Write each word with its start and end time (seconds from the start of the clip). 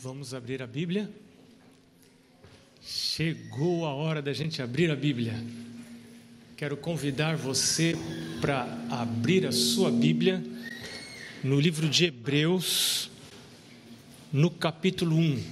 Vamos 0.00 0.32
abrir 0.32 0.62
a 0.62 0.66
Bíblia? 0.66 1.10
Chegou 2.80 3.84
a 3.84 3.92
hora 3.92 4.22
da 4.22 4.32
gente 4.32 4.62
abrir 4.62 4.92
a 4.92 4.94
Bíblia. 4.94 5.34
Quero 6.56 6.76
convidar 6.76 7.36
você 7.36 7.96
para 8.40 8.62
abrir 8.88 9.44
a 9.44 9.50
sua 9.50 9.90
Bíblia 9.90 10.40
no 11.42 11.58
livro 11.58 11.88
de 11.88 12.04
Hebreus, 12.04 13.10
no 14.32 14.52
capítulo 14.52 15.16
1. 15.16 15.42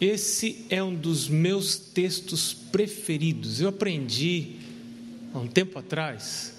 Esse 0.00 0.64
é 0.70 0.82
um 0.82 0.94
dos 0.94 1.28
meus 1.28 1.76
textos 1.76 2.54
preferidos. 2.54 3.60
Eu 3.60 3.68
aprendi 3.68 4.56
há 5.34 5.38
um 5.38 5.48
tempo 5.48 5.78
atrás 5.78 6.54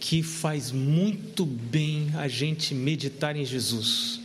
que 0.00 0.22
faz 0.22 0.72
muito 0.72 1.44
bem 1.44 2.08
a 2.14 2.28
gente 2.28 2.74
meditar 2.74 3.36
em 3.36 3.44
Jesus. 3.44 4.24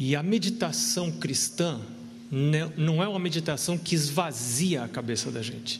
E 0.00 0.16
a 0.16 0.22
meditação 0.22 1.12
cristã 1.12 1.78
não 2.74 3.02
é 3.02 3.06
uma 3.06 3.18
meditação 3.18 3.76
que 3.76 3.94
esvazia 3.94 4.82
a 4.82 4.88
cabeça 4.88 5.30
da 5.30 5.42
gente. 5.42 5.78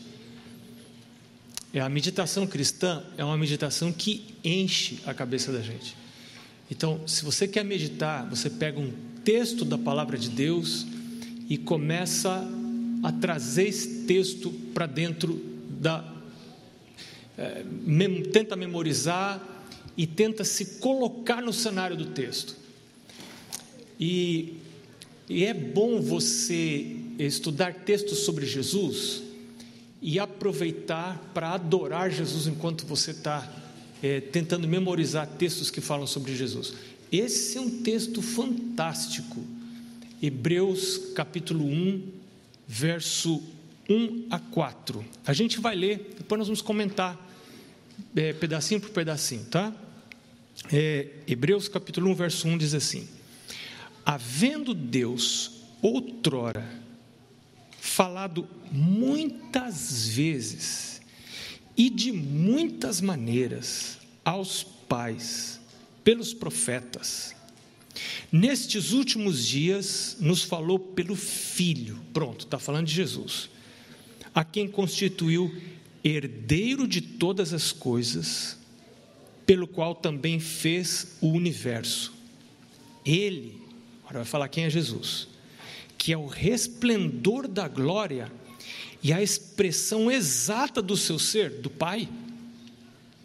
É 1.73 1.79
a 1.79 1.89
meditação 1.89 2.45
cristã 2.45 3.01
é 3.17 3.25
uma 3.25 3.35
meditação 3.35 3.91
que 3.91 4.23
enche 4.43 4.99
a 5.07 5.13
cabeça 5.15 5.51
da 5.51 5.59
gente. 5.59 5.97
Então, 6.69 7.01
se 7.07 7.25
você 7.25 7.47
quer 7.47 7.65
meditar, 7.65 8.29
você 8.29 8.47
pega 8.47 8.79
um 8.79 8.93
texto 9.23 9.65
da 9.65 9.77
palavra 9.77 10.19
de 10.19 10.29
Deus 10.29 10.85
e 11.49 11.57
começa 11.57 12.47
a 13.01 13.11
trazer 13.11 13.69
esse 13.69 14.03
texto 14.03 14.51
para 14.71 14.85
dentro 14.85 15.41
da. 15.67 16.05
É, 17.35 17.65
mem, 17.65 18.21
tenta 18.21 18.55
memorizar 18.55 19.41
e 19.97 20.05
tenta 20.05 20.43
se 20.43 20.77
colocar 20.79 21.41
no 21.41 21.51
cenário 21.51 21.97
do 21.97 22.05
texto. 22.05 22.60
E, 24.01 24.57
e 25.29 25.45
é 25.45 25.53
bom 25.53 26.01
você 26.01 26.97
estudar 27.19 27.71
textos 27.85 28.19
sobre 28.19 28.47
Jesus 28.47 29.21
e 30.01 30.17
aproveitar 30.17 31.31
para 31.35 31.51
adorar 31.51 32.09
Jesus 32.09 32.47
enquanto 32.47 32.83
você 32.87 33.11
está 33.11 33.47
é, 34.01 34.19
tentando 34.19 34.67
memorizar 34.67 35.27
textos 35.27 35.69
que 35.69 35.79
falam 35.79 36.07
sobre 36.07 36.35
Jesus. 36.35 36.73
Esse 37.11 37.59
é 37.59 37.61
um 37.61 37.83
texto 37.83 38.23
fantástico. 38.23 39.45
Hebreus 40.19 40.97
capítulo 41.13 41.63
1, 41.63 42.01
verso 42.67 43.43
1 43.87 44.25
a 44.31 44.39
4. 44.39 45.05
A 45.27 45.33
gente 45.33 45.59
vai 45.59 45.75
ler, 45.75 46.15
depois 46.17 46.39
nós 46.39 46.47
vamos 46.47 46.61
comentar 46.63 47.29
é, 48.15 48.33
pedacinho 48.33 48.81
por 48.81 48.89
pedacinho, 48.89 49.45
tá? 49.45 49.71
É, 50.73 51.07
Hebreus 51.27 51.67
capítulo 51.67 52.09
1, 52.09 52.15
verso 52.15 52.47
1 52.47 52.57
diz 52.57 52.73
assim: 52.73 53.07
havendo 54.05 54.73
Deus 54.73 55.51
outrora 55.81 56.81
falado 57.79 58.47
muitas 58.71 60.07
vezes 60.07 61.01
e 61.75 61.89
de 61.89 62.11
muitas 62.11 63.01
maneiras 63.01 63.97
aos 64.23 64.63
pais 64.63 65.59
pelos 66.03 66.33
profetas, 66.33 67.35
nestes 68.31 68.91
últimos 68.91 69.45
dias 69.45 70.17
nos 70.19 70.43
falou 70.43 70.77
pelo 70.77 71.15
Filho, 71.15 71.99
pronto, 72.13 72.45
está 72.45 72.59
falando 72.59 72.87
de 72.87 72.93
Jesus, 72.93 73.49
a 74.33 74.43
quem 74.43 74.67
constituiu 74.67 75.53
herdeiro 76.03 76.87
de 76.87 77.01
todas 77.01 77.53
as 77.53 77.71
coisas, 77.71 78.57
pelo 79.45 79.67
qual 79.67 79.93
também 79.93 80.39
fez 80.39 81.17
o 81.19 81.27
universo. 81.27 82.13
Ele 83.05 83.60
Agora 84.11 84.25
vai 84.25 84.29
falar 84.29 84.49
quem 84.49 84.65
é 84.65 84.69
Jesus, 84.69 85.25
que 85.97 86.11
é 86.11 86.17
o 86.17 86.25
resplendor 86.25 87.47
da 87.47 87.69
glória 87.69 88.29
e 89.01 89.13
a 89.13 89.23
expressão 89.23 90.11
exata 90.11 90.81
do 90.81 90.97
seu 90.97 91.17
ser, 91.17 91.61
do 91.61 91.69
Pai. 91.69 92.09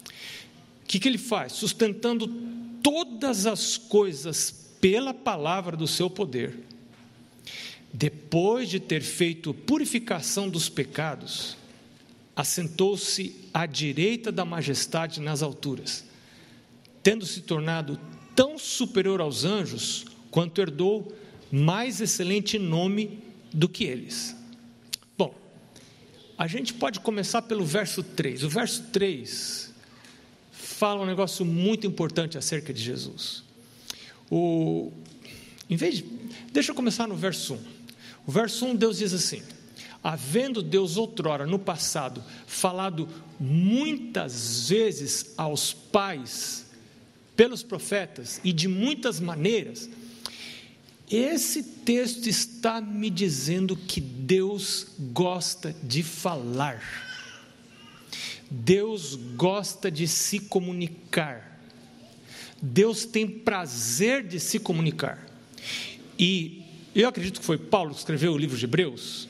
O 0.07 0.87
que, 0.87 0.97
que 0.97 1.09
ele 1.09 1.17
faz? 1.17 1.51
Sustentando 1.51 2.25
todas 2.81 3.45
as 3.45 3.75
coisas 3.75 4.49
pela 4.79 5.13
palavra 5.13 5.75
do 5.75 5.85
seu 5.85 6.09
poder. 6.09 6.57
Depois 7.91 8.69
de 8.69 8.79
ter 8.79 9.01
feito 9.01 9.53
purificação 9.53 10.47
dos 10.47 10.69
pecados, 10.69 11.57
assentou-se 12.33 13.35
à 13.53 13.65
direita 13.65 14.31
da 14.31 14.45
majestade 14.45 15.19
nas 15.19 15.43
alturas, 15.43 16.05
tendo 17.03 17.25
se 17.25 17.41
tornado 17.41 17.99
tão 18.33 18.57
superior 18.57 19.19
aos 19.19 19.43
anjos, 19.43 20.05
quanto 20.37 20.61
herdou 20.61 21.11
mais 21.51 21.99
excelente 21.99 22.59
nome 22.59 23.23
do 23.51 23.67
que 23.67 23.85
eles. 23.85 24.35
Bom, 25.17 25.33
a 26.37 26.45
gente 26.45 26.75
pode 26.75 26.99
começar 26.99 27.41
pelo 27.41 27.65
verso 27.65 28.03
3. 28.03 28.43
O 28.43 28.49
verso 28.49 28.83
3 28.93 29.73
fala 30.51 31.01
um 31.01 31.07
negócio 31.07 31.43
muito 31.43 31.87
importante 31.87 32.37
acerca 32.37 32.71
de 32.71 32.79
Jesus. 32.79 33.43
O, 34.29 34.91
em 35.67 35.75
vez 35.75 35.95
de, 35.95 36.05
deixa 36.51 36.69
eu 36.69 36.75
começar 36.75 37.07
no 37.07 37.15
verso 37.15 37.55
1. 37.55 37.59
O 38.27 38.31
verso 38.31 38.63
1, 38.63 38.75
Deus 38.75 38.99
diz 38.99 39.13
assim: 39.13 39.41
Havendo 40.03 40.61
Deus 40.61 40.97
outrora, 40.97 41.47
no 41.47 41.57
passado, 41.57 42.23
falado 42.45 43.09
muitas 43.39 44.69
vezes 44.69 45.33
aos 45.35 45.73
pais, 45.73 46.67
pelos 47.35 47.63
profetas 47.63 48.39
e 48.43 48.53
de 48.53 48.67
muitas 48.67 49.19
maneiras, 49.19 49.89
esse 51.09 51.63
texto 51.63 52.27
está 52.27 52.81
me 52.81 53.09
dizendo 53.09 53.75
que 53.75 54.01
Deus 54.01 54.87
gosta 55.13 55.73
de 55.81 56.03
falar. 56.03 56.81
Deus 58.51 59.15
gosta 59.35 59.89
de 59.89 60.07
se 60.07 60.39
comunicar. 60.39 61.61
Deus 62.61 63.05
tem 63.05 63.27
prazer 63.27 64.27
de 64.27 64.39
se 64.39 64.59
comunicar. 64.59 65.25
E 66.19 66.63
eu 66.93 67.07
acredito 67.07 67.39
que 67.39 67.45
foi 67.45 67.57
Paulo 67.57 67.91
que 67.91 67.99
escreveu 67.99 68.33
o 68.33 68.37
livro 68.37 68.57
de 68.57 68.65
Hebreus. 68.65 69.29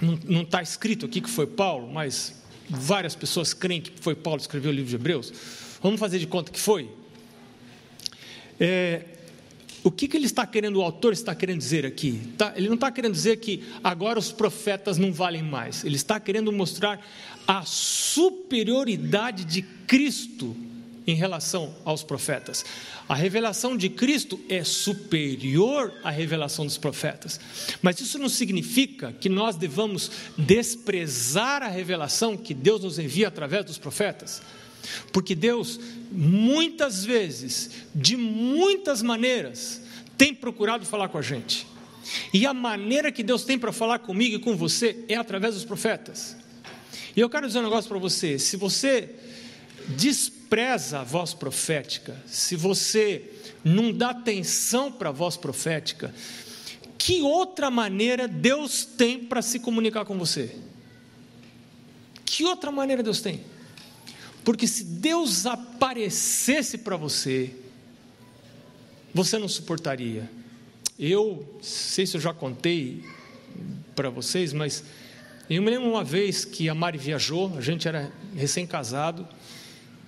Não 0.00 0.42
está 0.42 0.62
escrito 0.62 1.06
aqui 1.06 1.20
que 1.20 1.30
foi 1.30 1.46
Paulo, 1.46 1.92
mas 1.92 2.42
várias 2.68 3.14
pessoas 3.14 3.54
creem 3.54 3.82
que 3.82 3.92
foi 4.00 4.14
Paulo 4.14 4.38
que 4.38 4.44
escreveu 4.44 4.72
o 4.72 4.74
livro 4.74 4.90
de 4.90 4.96
Hebreus. 4.96 5.32
Vamos 5.80 6.00
fazer 6.00 6.18
de 6.18 6.26
conta 6.26 6.50
que 6.50 6.58
foi? 6.58 6.90
É, 8.58 9.04
o 9.84 9.90
que, 9.90 10.08
que 10.08 10.16
ele 10.16 10.26
está 10.26 10.46
querendo, 10.46 10.76
o 10.76 10.82
autor 10.82 11.12
está 11.12 11.34
querendo 11.34 11.58
dizer 11.58 11.86
aqui? 11.86 12.20
Tá? 12.36 12.52
Ele 12.56 12.68
não 12.68 12.74
está 12.74 12.90
querendo 12.90 13.12
dizer 13.12 13.36
que 13.38 13.62
agora 13.82 14.18
os 14.18 14.32
profetas 14.32 14.98
não 14.98 15.12
valem 15.12 15.42
mais. 15.42 15.84
Ele 15.84 15.96
está 15.96 16.18
querendo 16.18 16.52
mostrar 16.52 17.00
a 17.46 17.64
superioridade 17.64 19.44
de 19.44 19.62
Cristo 19.62 20.56
em 21.06 21.14
relação 21.14 21.74
aos 21.86 22.02
profetas. 22.02 22.64
A 23.08 23.14
revelação 23.14 23.74
de 23.74 23.88
Cristo 23.88 24.38
é 24.46 24.62
superior 24.62 25.90
à 26.04 26.10
revelação 26.10 26.66
dos 26.66 26.76
profetas. 26.76 27.40
Mas 27.80 27.98
isso 27.98 28.18
não 28.18 28.28
significa 28.28 29.14
que 29.18 29.30
nós 29.30 29.56
devamos 29.56 30.10
desprezar 30.36 31.62
a 31.62 31.68
revelação 31.68 32.36
que 32.36 32.52
Deus 32.52 32.82
nos 32.82 32.98
envia 32.98 33.28
através 33.28 33.64
dos 33.64 33.78
profetas. 33.78 34.42
Porque 35.12 35.34
Deus, 35.34 35.78
muitas 36.10 37.04
vezes, 37.04 37.70
de 37.94 38.16
muitas 38.16 39.02
maneiras, 39.02 39.82
tem 40.16 40.34
procurado 40.34 40.84
falar 40.84 41.08
com 41.08 41.18
a 41.18 41.22
gente. 41.22 41.66
E 42.32 42.46
a 42.46 42.54
maneira 42.54 43.12
que 43.12 43.22
Deus 43.22 43.44
tem 43.44 43.58
para 43.58 43.72
falar 43.72 43.98
comigo 43.98 44.36
e 44.36 44.38
com 44.38 44.56
você 44.56 45.04
é 45.08 45.14
através 45.14 45.54
dos 45.54 45.64
profetas. 45.64 46.36
E 47.14 47.20
eu 47.20 47.28
quero 47.28 47.46
dizer 47.46 47.60
um 47.60 47.64
negócio 47.64 47.88
para 47.88 47.98
você: 47.98 48.38
se 48.38 48.56
você 48.56 49.10
despreza 49.88 51.00
a 51.00 51.04
voz 51.04 51.34
profética, 51.34 52.16
se 52.26 52.56
você 52.56 53.30
não 53.64 53.92
dá 53.92 54.10
atenção 54.10 54.90
para 54.90 55.10
a 55.10 55.12
voz 55.12 55.36
profética, 55.36 56.14
que 56.96 57.22
outra 57.22 57.70
maneira 57.70 58.26
Deus 58.26 58.84
tem 58.84 59.24
para 59.24 59.42
se 59.42 59.58
comunicar 59.60 60.04
com 60.04 60.18
você? 60.18 60.56
Que 62.24 62.44
outra 62.44 62.70
maneira 62.70 63.02
Deus 63.02 63.20
tem? 63.20 63.42
Porque 64.48 64.66
se 64.66 64.82
Deus 64.82 65.44
aparecesse 65.44 66.78
para 66.78 66.96
você, 66.96 67.54
você 69.12 69.36
não 69.36 69.46
suportaria. 69.46 70.26
Eu, 70.98 71.60
sei 71.60 72.06
se 72.06 72.16
eu 72.16 72.20
já 72.22 72.32
contei 72.32 73.04
para 73.94 74.08
vocês, 74.08 74.54
mas 74.54 74.82
eu 75.50 75.60
me 75.60 75.68
lembro 75.68 75.90
uma 75.90 76.02
vez 76.02 76.46
que 76.46 76.66
a 76.66 76.74
Mari 76.74 76.96
viajou, 76.96 77.58
a 77.58 77.60
gente 77.60 77.86
era 77.86 78.10
recém-casado, 78.34 79.28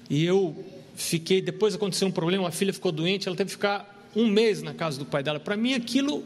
e 0.08 0.24
eu 0.24 0.64
fiquei, 0.94 1.42
depois 1.42 1.74
aconteceu 1.74 2.08
um 2.08 2.10
problema, 2.10 2.48
a 2.48 2.50
filha 2.50 2.72
ficou 2.72 2.90
doente, 2.92 3.28
ela 3.28 3.36
teve 3.36 3.48
que 3.48 3.56
ficar 3.56 4.08
um 4.16 4.26
mês 4.26 4.62
na 4.62 4.72
casa 4.72 4.98
do 4.98 5.04
pai 5.04 5.22
dela. 5.22 5.38
Para 5.38 5.54
mim 5.54 5.74
aquilo 5.74 6.24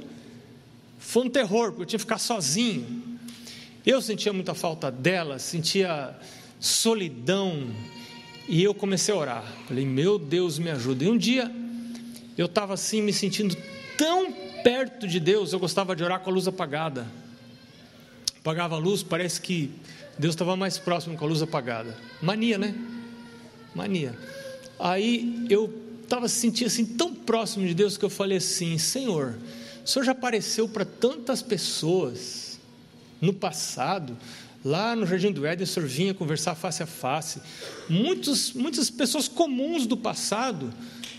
foi 1.00 1.25
um 1.25 1.28
terror, 1.28 1.70
porque 1.70 1.82
eu 1.82 1.87
tinha 1.87 1.99
que 1.99 2.05
ficar 2.05 2.19
sozinho. 2.19 3.19
Eu 3.84 4.00
sentia 4.00 4.32
muita 4.32 4.55
falta 4.55 4.88
dela, 4.88 5.40
sentia 5.40 6.16
solidão, 6.61 7.75
e 8.49 8.62
eu 8.62 8.75
comecei 8.75 9.14
a 9.14 9.17
orar. 9.17 9.44
Falei, 9.67 9.85
meu 9.85 10.19
Deus, 10.19 10.58
me 10.58 10.70
ajuda. 10.70 11.05
E 11.05 11.08
um 11.08 11.17
dia 11.17 11.50
eu 12.37 12.46
estava 12.46 12.75
assim, 12.75 13.00
me 13.00 13.12
sentindo 13.12 13.56
tão 13.96 14.32
perto 14.62 15.06
de 15.06 15.20
Deus, 15.20 15.52
eu 15.52 15.58
gostava 15.58 15.94
de 15.94 16.02
orar 16.02 16.20
com 16.20 16.31
a 16.31 16.32
luz 16.32 16.49
apagada. 16.49 17.06
Apagava 18.41 18.75
a 18.75 18.79
luz, 18.79 19.02
parece 19.02 19.41
que 19.41 19.70
Deus 20.19 20.35
estava 20.35 20.56
mais 20.56 20.79
próximo 20.79 21.17
com 21.17 21.25
a 21.25 21.29
luz 21.29 21.43
apagada. 21.43 21.96
Mania, 22.20 22.58
né? 22.58 22.75
Mania. 23.75 24.17
Aí 24.79 25.47
eu 25.49 25.73
estava 26.02 26.29
sentindo 26.29 26.67
assim 26.67 26.85
tão 26.85 27.14
próximo 27.14 27.67
de 27.67 27.75
Deus 27.75 27.97
que 27.97 28.05
eu 28.05 28.11
falei 28.11 28.38
assim: 28.38 28.79
Senhor, 28.79 29.38
o 29.85 29.88
Senhor 29.88 30.05
já 30.05 30.12
apareceu 30.12 30.69
para 30.69 30.85
tantas 30.85 31.43
pessoas 31.43 32.58
no 33.20 33.32
passado. 33.32 34.17
Lá 34.64 34.96
no 34.96 35.05
Jardim 35.06 35.31
do 35.31 35.44
Éden, 35.44 35.64
o 35.64 35.66
Senhor 35.66 35.87
vinha 35.87 36.14
conversar 36.14 36.55
face 36.55 36.82
a 36.82 36.87
face. 36.87 37.40
Muitos, 37.88 38.52
muitas 38.55 38.88
pessoas 38.88 39.28
comuns 39.28 39.87
do 39.87 39.96
passado, 39.96 40.72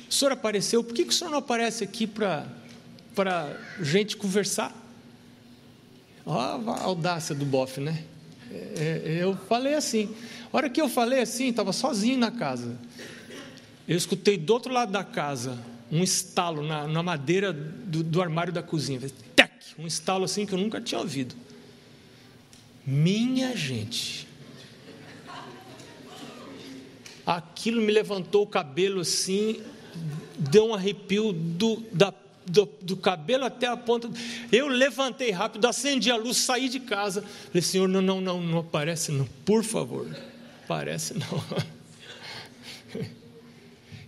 o 0.09 0.13
Senhor 0.13 0.31
apareceu. 0.31 0.83
Por 0.83 0.93
que, 0.93 1.03
que 1.03 1.11
o 1.11 1.13
Senhor 1.13 1.29
não 1.29 1.37
aparece 1.37 1.83
aqui 1.83 2.07
para 2.07 2.47
gente 3.81 4.17
conversar? 4.17 4.75
Olha 6.25 6.71
a 6.71 6.83
audácia 6.83 7.35
do 7.35 7.45
bofe, 7.45 7.79
né? 7.79 8.03
É, 8.51 9.01
é, 9.05 9.23
eu 9.23 9.37
falei 9.47 9.75
assim. 9.75 10.13
A 10.51 10.57
hora 10.57 10.69
que 10.69 10.81
eu 10.81 10.89
falei 10.89 11.21
assim, 11.21 11.49
estava 11.49 11.71
sozinho 11.71 12.17
na 12.17 12.31
casa. 12.31 12.75
Eu 13.87 13.95
escutei 13.95 14.37
do 14.37 14.51
outro 14.51 14.73
lado 14.73 14.91
da 14.91 15.03
casa 15.03 15.57
um 15.91 16.01
estalo 16.01 16.63
na, 16.63 16.87
na 16.87 17.03
madeira 17.03 17.53
do, 17.53 18.03
do, 18.03 18.21
armário 18.21 18.51
da 18.51 18.63
cozinha. 18.63 18.99
Tec! 19.35 19.51
Um 19.77 19.85
estalo 19.85 20.25
assim 20.25 20.45
que 20.45 20.53
eu 20.53 20.57
nunca 20.57 20.81
tinha 20.81 20.99
ouvido. 20.99 21.35
Minha 22.85 23.55
gente. 23.55 24.27
Aquilo 27.25 27.81
me 27.81 27.91
levantou 27.91 28.43
o 28.43 28.47
cabelo 28.47 29.01
assim, 29.01 29.61
deu 30.37 30.67
um 30.67 30.75
arrepio 30.75 31.33
do, 31.33 31.83
da 31.91 32.13
do, 32.45 32.69
do, 32.81 32.95
cabelo 32.95 33.45
até 33.45 33.67
a 33.67 33.75
ponta. 33.75 34.09
Eu 34.51 34.67
levantei 34.67 35.31
rápido, 35.31 35.65
acendi 35.65 36.11
a 36.11 36.15
luz, 36.15 36.37
saí 36.37 36.69
de 36.69 36.79
casa. 36.79 37.23
Falei, 37.47 37.61
Senhor, 37.61 37.87
não, 37.87 38.01
não, 38.01 38.21
não, 38.21 38.39
não 38.39 38.59
aparece 38.59 39.11
não, 39.11 39.25
por 39.43 39.63
favor. 39.63 40.15
Parece 40.67 41.15
não. 41.15 41.43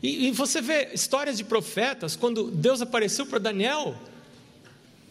E, 0.01 0.27
e 0.27 0.31
você 0.31 0.61
vê 0.61 0.91
histórias 0.93 1.37
de 1.37 1.43
profetas, 1.43 2.15
quando 2.15 2.51
Deus 2.51 2.83
apareceu 2.83 3.25
para 3.25 3.39
Daniel, 3.39 3.95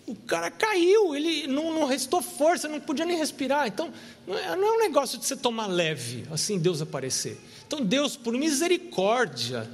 o 0.07 0.15
cara 0.15 0.51
caiu, 0.51 1.17
ele 1.17 1.47
não, 1.47 1.73
não, 1.73 1.87
restou 1.87 2.23
força, 2.23 2.69
não 2.69 2.81
podia 2.81 3.05
nem 3.05 3.19
respirar. 3.19 3.67
Então, 3.67 3.93
não 4.27 4.39
é, 4.39 4.57
não 4.57 4.69
é 4.69 4.73
um 4.73 4.81
negócio 4.81 5.19
de 5.19 5.27
você 5.27 5.37
tomar 5.37 5.67
leve, 5.67 6.25
assim 6.31 6.59
Deus 6.59 6.81
aparecer. 6.81 7.39
Então, 7.67 7.81
Deus, 7.85 8.17
por 8.17 8.33
misericórdia, 8.35 9.69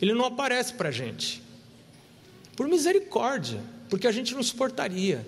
Ele 0.00 0.12
não 0.12 0.26
aparece 0.26 0.74
para 0.74 0.90
a 0.90 0.92
gente 0.92 1.42
por 2.60 2.68
misericórdia, 2.68 3.58
porque 3.88 4.06
a 4.06 4.12
gente 4.12 4.34
não 4.34 4.42
suportaria. 4.42 5.26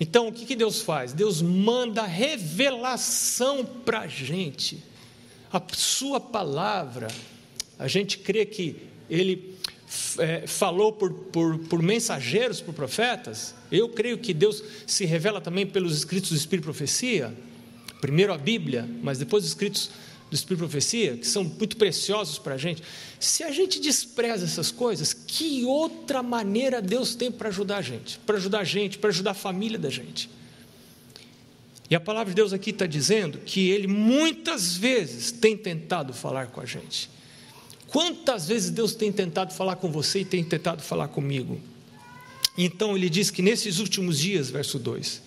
Então, 0.00 0.26
o 0.26 0.32
que, 0.32 0.44
que 0.44 0.56
Deus 0.56 0.80
faz? 0.80 1.12
Deus 1.12 1.40
manda 1.40 2.02
revelação 2.02 3.64
para 3.64 4.00
a 4.00 4.06
gente, 4.08 4.82
a 5.52 5.62
Sua 5.72 6.18
palavra. 6.18 7.06
A 7.78 7.86
gente 7.86 8.18
crê 8.18 8.44
que 8.44 8.88
Ele 9.08 9.53
é, 10.18 10.46
falou 10.46 10.92
por, 10.92 11.12
por, 11.12 11.58
por 11.58 11.82
mensageiros, 11.82 12.60
por 12.60 12.74
profetas. 12.74 13.54
Eu 13.70 13.88
creio 13.88 14.18
que 14.18 14.32
Deus 14.32 14.62
se 14.86 15.04
revela 15.04 15.40
também 15.40 15.66
pelos 15.66 15.96
escritos 15.96 16.30
do 16.30 16.36
Espírito 16.36 16.64
e 16.64 16.66
Profecia. 16.66 17.34
Primeiro 18.00 18.32
a 18.32 18.38
Bíblia, 18.38 18.88
mas 19.02 19.18
depois 19.18 19.44
os 19.44 19.50
escritos 19.50 19.90
do 20.30 20.34
Espírito 20.34 20.64
de 20.64 20.70
Profecia, 20.70 21.16
que 21.16 21.26
são 21.26 21.44
muito 21.44 21.76
preciosos 21.76 22.38
para 22.38 22.54
a 22.54 22.58
gente, 22.58 22.82
se 23.18 23.42
a 23.42 23.50
gente 23.50 23.80
despreza 23.80 24.44
essas 24.44 24.70
coisas, 24.70 25.12
que 25.12 25.64
outra 25.64 26.22
maneira 26.22 26.82
Deus 26.82 27.14
tem 27.14 27.30
para 27.30 27.48
ajudar 27.48 27.78
a 27.78 27.82
gente? 27.82 28.18
Para 28.18 28.36
ajudar 28.36 28.60
a 28.60 28.64
gente, 28.64 28.98
para 28.98 29.10
ajudar 29.10 29.30
a 29.30 29.34
família 29.34 29.78
da 29.78 29.90
gente. 29.90 30.28
E 31.88 31.94
a 31.94 32.00
palavra 32.00 32.30
de 32.30 32.36
Deus 32.36 32.52
aqui 32.52 32.70
está 32.70 32.86
dizendo 32.86 33.38
que 33.38 33.70
Ele 33.70 33.86
muitas 33.86 34.76
vezes 34.76 35.30
tem 35.30 35.56
tentado 35.56 36.12
falar 36.12 36.48
com 36.48 36.60
a 36.60 36.66
gente. 36.66 37.10
Quantas 37.94 38.48
vezes 38.48 38.70
Deus 38.70 38.92
tem 38.92 39.12
tentado 39.12 39.54
falar 39.54 39.76
com 39.76 39.88
você 39.88 40.22
e 40.22 40.24
tem 40.24 40.42
tentado 40.42 40.82
falar 40.82 41.06
comigo? 41.06 41.60
Então 42.58 42.96
ele 42.96 43.08
diz 43.08 43.30
que 43.30 43.40
nesses 43.40 43.78
últimos 43.78 44.18
dias, 44.18 44.50
verso 44.50 44.80
2, 44.80 45.22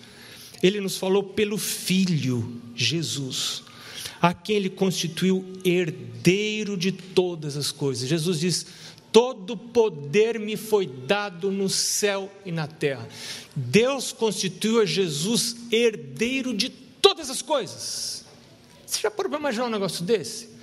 ele 0.62 0.78
nos 0.78 0.98
falou 0.98 1.22
pelo 1.22 1.56
Filho 1.56 2.60
Jesus, 2.74 3.62
a 4.20 4.34
quem 4.34 4.56
ele 4.56 4.68
constituiu 4.68 5.50
herdeiro 5.64 6.76
de 6.76 6.92
todas 6.92 7.56
as 7.56 7.72
coisas. 7.72 8.06
Jesus 8.06 8.38
diz: 8.38 8.66
Todo 9.10 9.56
poder 9.56 10.38
me 10.38 10.54
foi 10.54 10.86
dado 10.86 11.50
no 11.50 11.70
céu 11.70 12.30
e 12.44 12.52
na 12.52 12.66
terra. 12.66 13.08
Deus 13.56 14.12
constituiu 14.12 14.82
a 14.82 14.84
Jesus 14.84 15.56
herdeiro 15.72 16.54
de 16.54 16.68
todas 16.68 17.30
as 17.30 17.40
coisas. 17.40 18.26
Você 18.84 19.00
já 19.00 19.10
pode 19.10 19.34
imaginar 19.34 19.64
um 19.64 19.70
negócio 19.70 20.04
desse? 20.04 20.57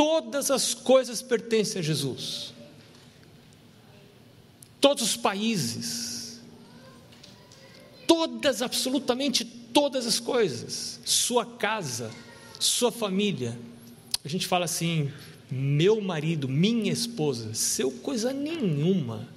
Todas 0.00 0.50
as 0.50 0.72
coisas 0.72 1.20
pertencem 1.20 1.80
a 1.80 1.82
Jesus. 1.82 2.54
Todos 4.80 5.02
os 5.02 5.16
países. 5.16 6.40
Todas, 8.06 8.62
absolutamente 8.62 9.44
todas 9.44 10.06
as 10.06 10.18
coisas. 10.18 11.00
Sua 11.04 11.44
casa 11.44 12.10
sua 12.60 12.92
família. 12.92 13.58
A 14.24 14.28
gente 14.28 14.46
fala 14.46 14.66
assim: 14.66 15.10
meu 15.50 16.00
marido, 16.00 16.48
minha 16.48 16.92
esposa, 16.92 17.54
seu 17.54 17.90
coisa 17.90 18.32
nenhuma. 18.32 19.28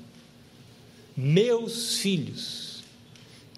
Meus 1.16 1.98
filhos 1.98 2.84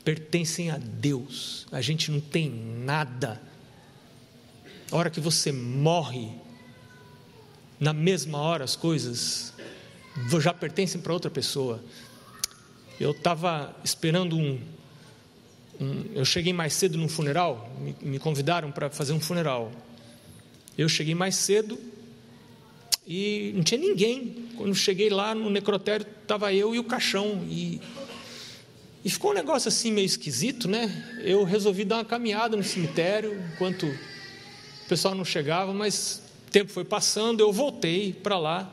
pertencem 0.03 0.69
a 0.69 0.77
Deus. 0.77 1.65
A 1.71 1.81
gente 1.81 2.11
não 2.11 2.19
tem 2.19 2.49
nada. 2.49 3.41
A 4.91 4.97
hora 4.97 5.09
que 5.09 5.19
você 5.19 5.51
morre, 5.51 6.29
na 7.85 7.93
mesma 7.93 8.39
hora 8.39 8.63
as 8.63 8.75
coisas 8.75 9.53
já 10.39 10.51
pertencem 10.51 10.99
para 10.99 11.13
outra 11.13 11.29
pessoa. 11.29 11.83
Eu 12.99 13.11
estava 13.11 13.75
esperando 13.83 14.35
um, 14.35 14.59
um, 15.79 16.05
eu 16.15 16.25
cheguei 16.25 16.51
mais 16.51 16.73
cedo 16.73 16.97
num 16.97 17.07
funeral, 17.07 17.71
me, 17.79 17.95
me 18.01 18.17
convidaram 18.17 18.71
para 18.71 18.89
fazer 18.89 19.13
um 19.13 19.19
funeral. 19.19 19.71
Eu 20.75 20.89
cheguei 20.89 21.13
mais 21.13 21.35
cedo 21.35 21.77
e 23.05 23.53
não 23.55 23.61
tinha 23.61 23.79
ninguém. 23.79 24.47
Quando 24.57 24.73
cheguei 24.73 25.11
lá 25.11 25.35
no 25.35 25.51
necrotério, 25.51 26.07
estava 26.23 26.51
eu 26.51 26.73
e 26.73 26.79
o 26.79 26.83
caixão. 26.83 27.45
E, 27.47 27.79
e 29.03 29.09
ficou 29.11 29.29
um 29.29 29.35
negócio 29.35 29.67
assim 29.67 29.91
meio 29.91 30.07
esquisito, 30.07 30.67
né? 30.67 31.21
Eu 31.23 31.43
resolvi 31.43 31.85
dar 31.85 31.97
uma 31.97 32.05
caminhada 32.05 32.57
no 32.57 32.63
cemitério 32.63 33.39
enquanto 33.53 33.85
o 33.85 34.87
pessoal 34.89 35.13
não 35.13 35.23
chegava, 35.23 35.71
mas 35.71 36.24
tempo 36.55 36.71
foi 36.71 36.85
passando, 36.85 37.41
eu 37.41 37.51
voltei 37.51 38.13
para 38.13 38.39
lá 38.39 38.71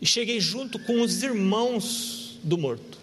e 0.00 0.06
cheguei 0.06 0.38
junto 0.38 0.78
com 0.78 1.00
os 1.00 1.24
irmãos 1.24 2.38
do 2.44 2.56
morto. 2.56 2.96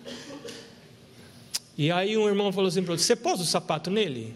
E 1.78 1.92
aí 1.92 2.18
um 2.18 2.26
irmão 2.26 2.54
falou 2.54 2.70
assim 2.70 2.82
para 2.82 2.98
você 2.98 3.18
pôs 3.18 3.42
o 3.42 3.46
sapato 3.46 3.92
nele? 3.92 4.34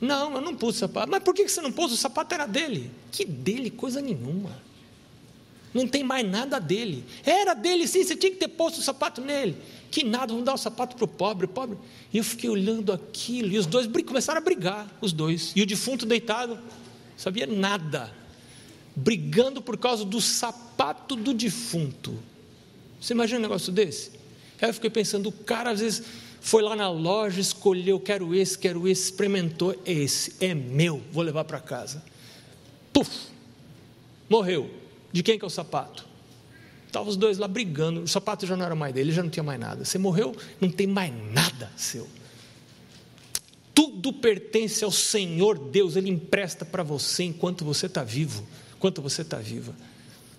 Não, 0.00 0.34
eu 0.34 0.40
não 0.40 0.56
pus 0.56 0.76
o 0.76 0.78
sapato. 0.78 1.10
Mas 1.10 1.22
por 1.22 1.34
que 1.34 1.46
você 1.46 1.60
não 1.60 1.70
pôs? 1.70 1.92
O 1.92 1.96
sapato 1.98 2.34
era 2.34 2.46
dele. 2.46 2.90
Que 3.12 3.26
dele? 3.26 3.70
Coisa 3.70 4.00
nenhuma. 4.00 4.62
Não 5.74 5.86
tem 5.86 6.02
mais 6.02 6.26
nada 6.26 6.58
dele. 6.58 7.04
Era 7.22 7.52
dele 7.52 7.86
sim, 7.86 8.02
você 8.02 8.16
tinha 8.16 8.32
que 8.32 8.38
ter 8.38 8.48
posto 8.48 8.78
o 8.78 8.82
sapato 8.82 9.20
nele. 9.20 9.58
Que 9.90 10.02
nada, 10.02 10.28
vamos 10.28 10.44
dar 10.46 10.54
o 10.54 10.58
sapato 10.58 10.96
para 10.96 11.04
o 11.04 11.08
pobre, 11.08 11.46
pobre. 11.46 11.76
E 12.14 12.16
eu 12.16 12.24
fiquei 12.24 12.48
olhando 12.48 12.94
aquilo, 12.94 13.52
e 13.52 13.58
os 13.58 13.66
dois 13.66 13.86
começaram 14.06 14.38
a 14.38 14.44
brigar, 14.44 14.90
os 15.02 15.12
dois. 15.12 15.52
E 15.54 15.60
o 15.60 15.66
defunto 15.66 16.06
deitado, 16.06 16.58
sabia 17.16 17.46
nada. 17.46 18.12
Brigando 18.94 19.60
por 19.60 19.76
causa 19.76 20.04
do 20.04 20.20
sapato 20.20 21.16
do 21.16 21.34
defunto. 21.34 22.18
Você 23.00 23.12
imagina 23.12 23.38
um 23.40 23.42
negócio 23.42 23.72
desse? 23.72 24.12
Aí 24.60 24.68
eu 24.70 24.74
fiquei 24.74 24.90
pensando, 24.90 25.28
o 25.28 25.32
cara 25.32 25.70
às 25.70 25.80
vezes 25.80 26.02
foi 26.40 26.62
lá 26.62 26.74
na 26.74 26.88
loja, 26.88 27.40
escolheu, 27.40 28.00
quero 28.00 28.34
esse, 28.34 28.58
quero 28.58 28.86
esse, 28.88 29.04
experimentou, 29.04 29.80
esse, 29.84 30.34
é 30.40 30.54
meu, 30.54 31.02
vou 31.12 31.22
levar 31.22 31.44
para 31.44 31.60
casa. 31.60 32.02
Puf, 32.92 33.10
morreu. 34.28 34.70
De 35.12 35.22
quem 35.22 35.38
que 35.38 35.44
é 35.44 35.48
o 35.48 35.50
sapato? 35.50 36.06
Estavam 36.86 37.08
os 37.08 37.16
dois 37.16 37.36
lá 37.36 37.48
brigando, 37.48 38.02
o 38.02 38.08
sapato 38.08 38.46
já 38.46 38.56
não 38.56 38.64
era 38.64 38.74
mais 38.74 38.94
dele, 38.94 39.12
já 39.12 39.22
não 39.22 39.30
tinha 39.30 39.42
mais 39.42 39.60
nada. 39.60 39.84
Você 39.84 39.98
morreu, 39.98 40.34
não 40.60 40.70
tem 40.70 40.86
mais 40.86 41.12
nada 41.32 41.70
seu. 41.76 42.08
Tudo 43.76 44.10
pertence 44.10 44.82
ao 44.82 44.90
Senhor 44.90 45.58
Deus, 45.58 45.96
Ele 45.96 46.08
empresta 46.08 46.64
para 46.64 46.82
você 46.82 47.24
enquanto 47.24 47.62
você 47.62 47.84
está 47.84 48.02
vivo, 48.02 48.42
enquanto 48.74 49.02
você 49.02 49.20
está 49.20 49.36
viva. 49.36 49.76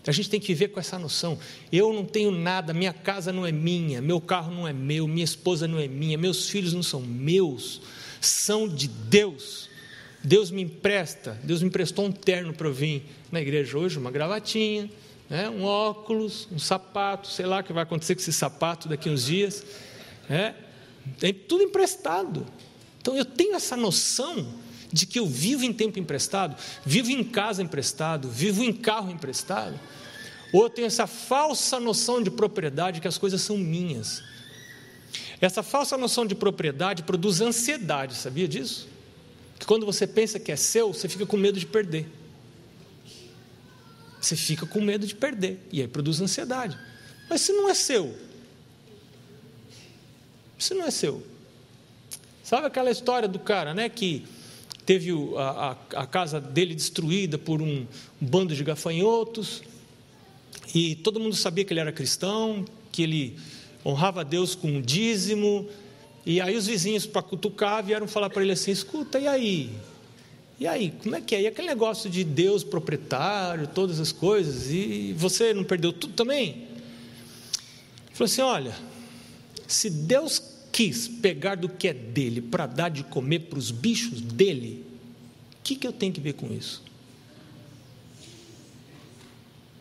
A 0.08 0.12
gente 0.12 0.28
tem 0.28 0.40
que 0.40 0.48
viver 0.48 0.70
com 0.70 0.80
essa 0.80 0.98
noção. 0.98 1.38
Eu 1.72 1.94
não 1.94 2.04
tenho 2.04 2.32
nada, 2.32 2.74
minha 2.74 2.94
casa 2.94 3.32
não 3.32 3.46
é 3.46 3.52
minha, 3.52 4.02
meu 4.02 4.20
carro 4.20 4.52
não 4.52 4.68
é 4.68 4.74
meu, 4.74 5.08
minha 5.08 5.24
esposa 5.24 5.68
não 5.68 5.78
é 5.78 5.88
minha, 5.88 6.18
meus 6.18 6.50
filhos 6.50 6.74
não 6.74 6.82
são 6.82 7.00
meus, 7.00 7.80
são 8.20 8.68
de 8.68 8.88
Deus. 8.88 9.70
Deus 10.24 10.50
me 10.50 10.64
empresta, 10.64 11.40
Deus 11.44 11.62
me 11.62 11.68
emprestou 11.68 12.06
um 12.06 12.12
terno 12.12 12.54
para 12.54 12.68
eu 12.68 12.74
vir 12.74 13.04
na 13.32 13.40
igreja 13.40 13.78
hoje, 13.78 14.00
uma 14.00 14.10
gravatinha, 14.10 14.90
né? 15.30 15.48
um 15.48 15.64
óculos, 15.64 16.48
um 16.52 16.58
sapato, 16.58 17.28
sei 17.28 17.46
lá 17.46 17.60
o 17.60 17.64
que 17.64 17.72
vai 17.72 17.84
acontecer 17.84 18.16
com 18.16 18.22
esse 18.22 18.34
sapato 18.34 18.90
daqui 18.90 19.12
uns 19.12 19.28
dias. 19.28 19.64
Né? 20.28 20.56
Tem 21.20 21.32
tudo 21.32 21.64
emprestado. 21.64 22.48
Então 23.08 23.16
eu 23.16 23.24
tenho 23.24 23.56
essa 23.56 23.78
noção 23.78 24.46
de 24.92 25.06
que 25.06 25.18
eu 25.18 25.26
vivo 25.26 25.64
em 25.64 25.72
tempo 25.72 25.98
emprestado, 25.98 26.58
vivo 26.86 27.10
em 27.10 27.24
casa 27.24 27.64
emprestado, 27.64 28.30
vivo 28.30 28.66
em 28.66 28.74
carro 28.74 29.10
emprestado. 29.10 29.80
Ou 30.52 30.64
eu 30.64 30.70
tenho 30.70 30.88
essa 30.88 31.08
falsa 31.08 31.80
noção 31.80 32.22
de 32.22 32.30
propriedade 32.30 33.00
que 33.00 33.08
as 33.08 33.18
coisas 33.18 33.40
são 33.40 33.58
minhas. 33.58 34.22
Essa 35.40 35.64
falsa 35.64 35.98
noção 35.98 36.26
de 36.26 36.36
propriedade 36.36 37.04
produz 37.04 37.40
ansiedade, 37.40 38.14
sabia 38.14 38.46
disso? 38.46 38.90
Que 39.58 39.66
quando 39.66 39.86
você 39.86 40.06
pensa 40.06 40.38
que 40.38 40.52
é 40.52 40.58
seu, 40.58 40.92
você 40.92 41.08
fica 41.08 41.26
com 41.26 41.38
medo 41.38 41.58
de 41.58 41.66
perder. 41.66 42.10
Você 44.20 44.36
fica 44.36 44.66
com 44.66 44.82
medo 44.82 45.08
de 45.08 45.16
perder, 45.16 45.66
e 45.72 45.80
aí 45.80 45.88
produz 45.88 46.20
ansiedade. 46.20 46.78
Mas 47.30 47.40
se 47.40 47.54
não 47.54 47.70
é 47.70 47.74
seu, 47.74 48.14
se 50.60 50.74
não 50.74 50.84
é 50.84 50.92
seu, 50.92 51.37
sabe 52.48 52.66
aquela 52.66 52.90
história 52.90 53.28
do 53.28 53.40
cara, 53.40 53.74
né, 53.74 53.90
que 53.90 54.24
teve 54.86 55.12
a, 55.36 55.76
a, 55.94 56.04
a 56.04 56.08
casa 56.08 56.40
dele 56.40 56.74
destruída 56.74 57.38
por 57.38 57.62
um, 57.62 57.86
bando 58.22 58.56
de 58.56 58.64
gafanhotos, 58.64 59.62
e 60.74 60.96
todo 60.96 61.20
mundo 61.20 61.36
sabia 61.36 61.66
que 61.66 61.74
ele 61.74 61.82
era 61.82 61.92
cristão, 61.92 62.64
que 62.90 63.04
ele 63.04 63.38
honrava 63.86 64.22
a 64.22 64.24
Deus 64.24 64.56
com 64.56 64.70
um 64.70 64.82
dízimo, 64.82 65.68
e 66.26 66.40
aí 66.40 66.56
os 66.56 66.68
vizinhos 66.68 67.06
para 67.06 67.22
cutucar 67.22 67.84
vieram 67.84 68.08
falar 68.08 68.30
para 68.30 68.42
ele 68.42 68.54
assim: 68.54 68.72
escuta, 68.72 69.20
e 69.20 69.28
aí? 69.28 69.70
E 70.58 70.66
aí, 70.66 70.94
como 71.04 71.18
é 71.18 71.22
que 71.22 71.36
é? 71.36 71.42
E 71.42 71.48
aquele 71.48 71.68
negócio 71.68 72.10
de 72.10 72.24
Deus 72.24 72.64
proprietário, 72.64 73.68
todas 73.68 74.00
as 74.00 74.14
coisas, 74.14 74.72
e 74.72 75.14
você 75.18 75.54
não 75.54 75.66
perdeu 75.66 75.92
tudo 75.92 76.14
também? 76.14 76.52
Ele 76.52 78.14
falou 78.14 78.26
assim: 78.26 78.42
olha, 78.42 78.74
se 79.68 79.90
Deus 79.90 80.47
quis 80.78 81.08
pegar 81.08 81.56
do 81.56 81.68
que 81.68 81.88
é 81.88 81.94
dele 81.94 82.40
para 82.40 82.68
dar 82.68 82.90
de 82.90 83.04
comer 83.04 83.40
para 83.50 83.58
os 83.58 83.72
bichos 83.72 84.22
dele, 84.22 84.86
o 85.54 85.64
que, 85.64 85.76
que 85.76 85.88
eu 85.88 85.92
tenho 85.92 86.14
que 86.14 86.22
ver 86.22 86.34
com 86.34 86.54
isso? 86.54 86.84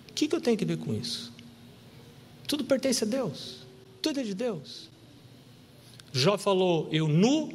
O 0.09 0.15
que, 0.15 0.27
que 0.27 0.35
eu 0.35 0.41
tenho 0.41 0.57
que 0.57 0.65
ver 0.65 0.79
com 0.79 0.95
isso? 0.95 1.31
Tudo 2.49 2.65
pertence 2.65 3.05
a 3.05 3.07
Deus, 3.07 3.59
tudo 4.01 4.21
é 4.21 4.23
de 4.23 4.35
Deus. 4.35 4.89
Jó 6.15 6.39
falou: 6.39 6.89
Eu 6.91 7.07
nu 7.07 7.53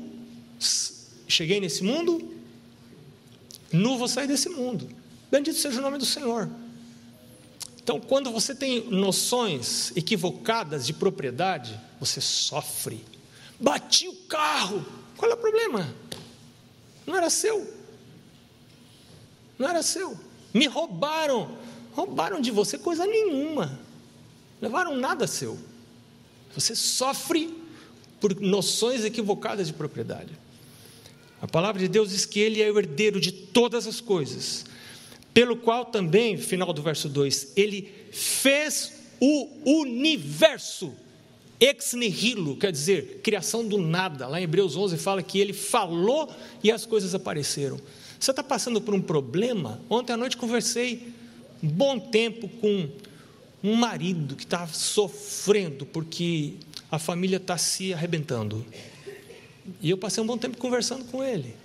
cheguei 1.28 1.60
nesse 1.60 1.84
mundo, 1.84 2.36
nu 3.74 3.98
vou 3.98 4.08
sair 4.08 4.28
desse 4.28 4.50
mundo. 4.50 4.88
Bendito 5.32 5.58
seja 5.58 5.80
o 5.80 5.82
nome 5.82 5.98
do 5.98 6.06
Senhor. 6.06 6.48
Então, 7.82 8.00
quando 8.00 8.32
você 8.32 8.54
tem 8.54 8.88
noções 8.92 9.92
equivocadas 9.98 10.86
de 10.86 10.94
propriedade, 10.94 11.80
você 12.00 12.22
sofre. 12.22 13.04
Bati 13.62 14.08
o 14.08 14.16
carro, 14.28 14.84
qual 15.16 15.30
é 15.30 15.36
o 15.36 15.38
problema? 15.38 15.94
Não 17.06 17.16
era 17.16 17.30
seu. 17.30 17.72
Não 19.58 19.70
era 19.70 19.84
seu. 19.84 20.18
Me 20.54 20.66
roubaram. 20.66 21.58
Roubaram 21.94 22.42
de 22.42 22.50
você 22.50 22.78
coisa 22.78 23.06
nenhuma. 23.06 23.80
Levaram 24.60 24.96
nada 24.96 25.28
seu. 25.28 25.60
Você 26.56 26.76
sofre 26.76 27.56
por 28.20 28.40
noções 28.40 29.06
equivocadas 29.06 29.68
de 29.68 29.74
propriedade. 29.74 30.38
A 31.42 31.48
palavra 31.48 31.80
de 31.82 31.88
Deus 31.88 32.10
diz 32.10 32.26
que 32.26 32.40
ele 32.40 32.62
é 32.62 32.72
o 32.72 32.78
herdeiro 32.78 33.20
de 33.20 33.32
todas 33.32 33.88
as 33.88 34.00
coisas, 34.00 34.66
pelo 35.34 35.58
qual 35.58 35.86
também, 35.86 36.38
final 36.38 36.72
do 36.72 36.82
verso 36.84 37.10
2, 37.10 37.54
ele 37.56 37.92
fez 38.12 38.94
o 39.20 39.48
universo. 39.66 40.94
Ex 41.62 41.94
nihilo, 41.94 42.58
quer 42.58 42.72
dizer, 42.72 43.22
criação 43.24 43.64
do 43.64 43.78
nada. 43.78 44.28
Lá 44.28 44.42
em 44.42 44.46
Hebreus 44.46 44.76
11 44.76 44.98
fala 44.98 45.22
que 45.22 45.40
ele 45.40 45.54
falou 45.54 46.28
e 46.64 46.72
as 46.72 46.88
coisas 46.88 47.14
apareceram. 47.14 47.80
Você 48.20 48.32
está 48.32 48.44
passando 48.44 48.82
por 48.82 48.96
um 48.96 49.02
problema? 49.02 49.80
Ontem 49.88 50.12
à 50.12 50.18
noite 50.18 50.38
conversei 50.38 51.14
um 51.62 51.68
bom 51.68 52.00
tempo 52.00 52.50
com 52.50 52.90
um 53.64 53.76
marido 53.76 54.36
que 54.36 54.44
está 54.44 54.66
sofrendo 54.68 55.86
porque 55.86 56.56
a 56.92 56.98
família 56.98 57.38
está 57.38 57.60
se 57.60 57.94
arrebentando. 57.94 58.66
E 59.80 59.92
eu 59.92 59.98
passei 60.00 60.24
um 60.24 60.26
bom 60.26 60.40
tempo 60.40 60.58
conversando 60.58 61.06
com 61.06 61.24
ele. 61.24 61.56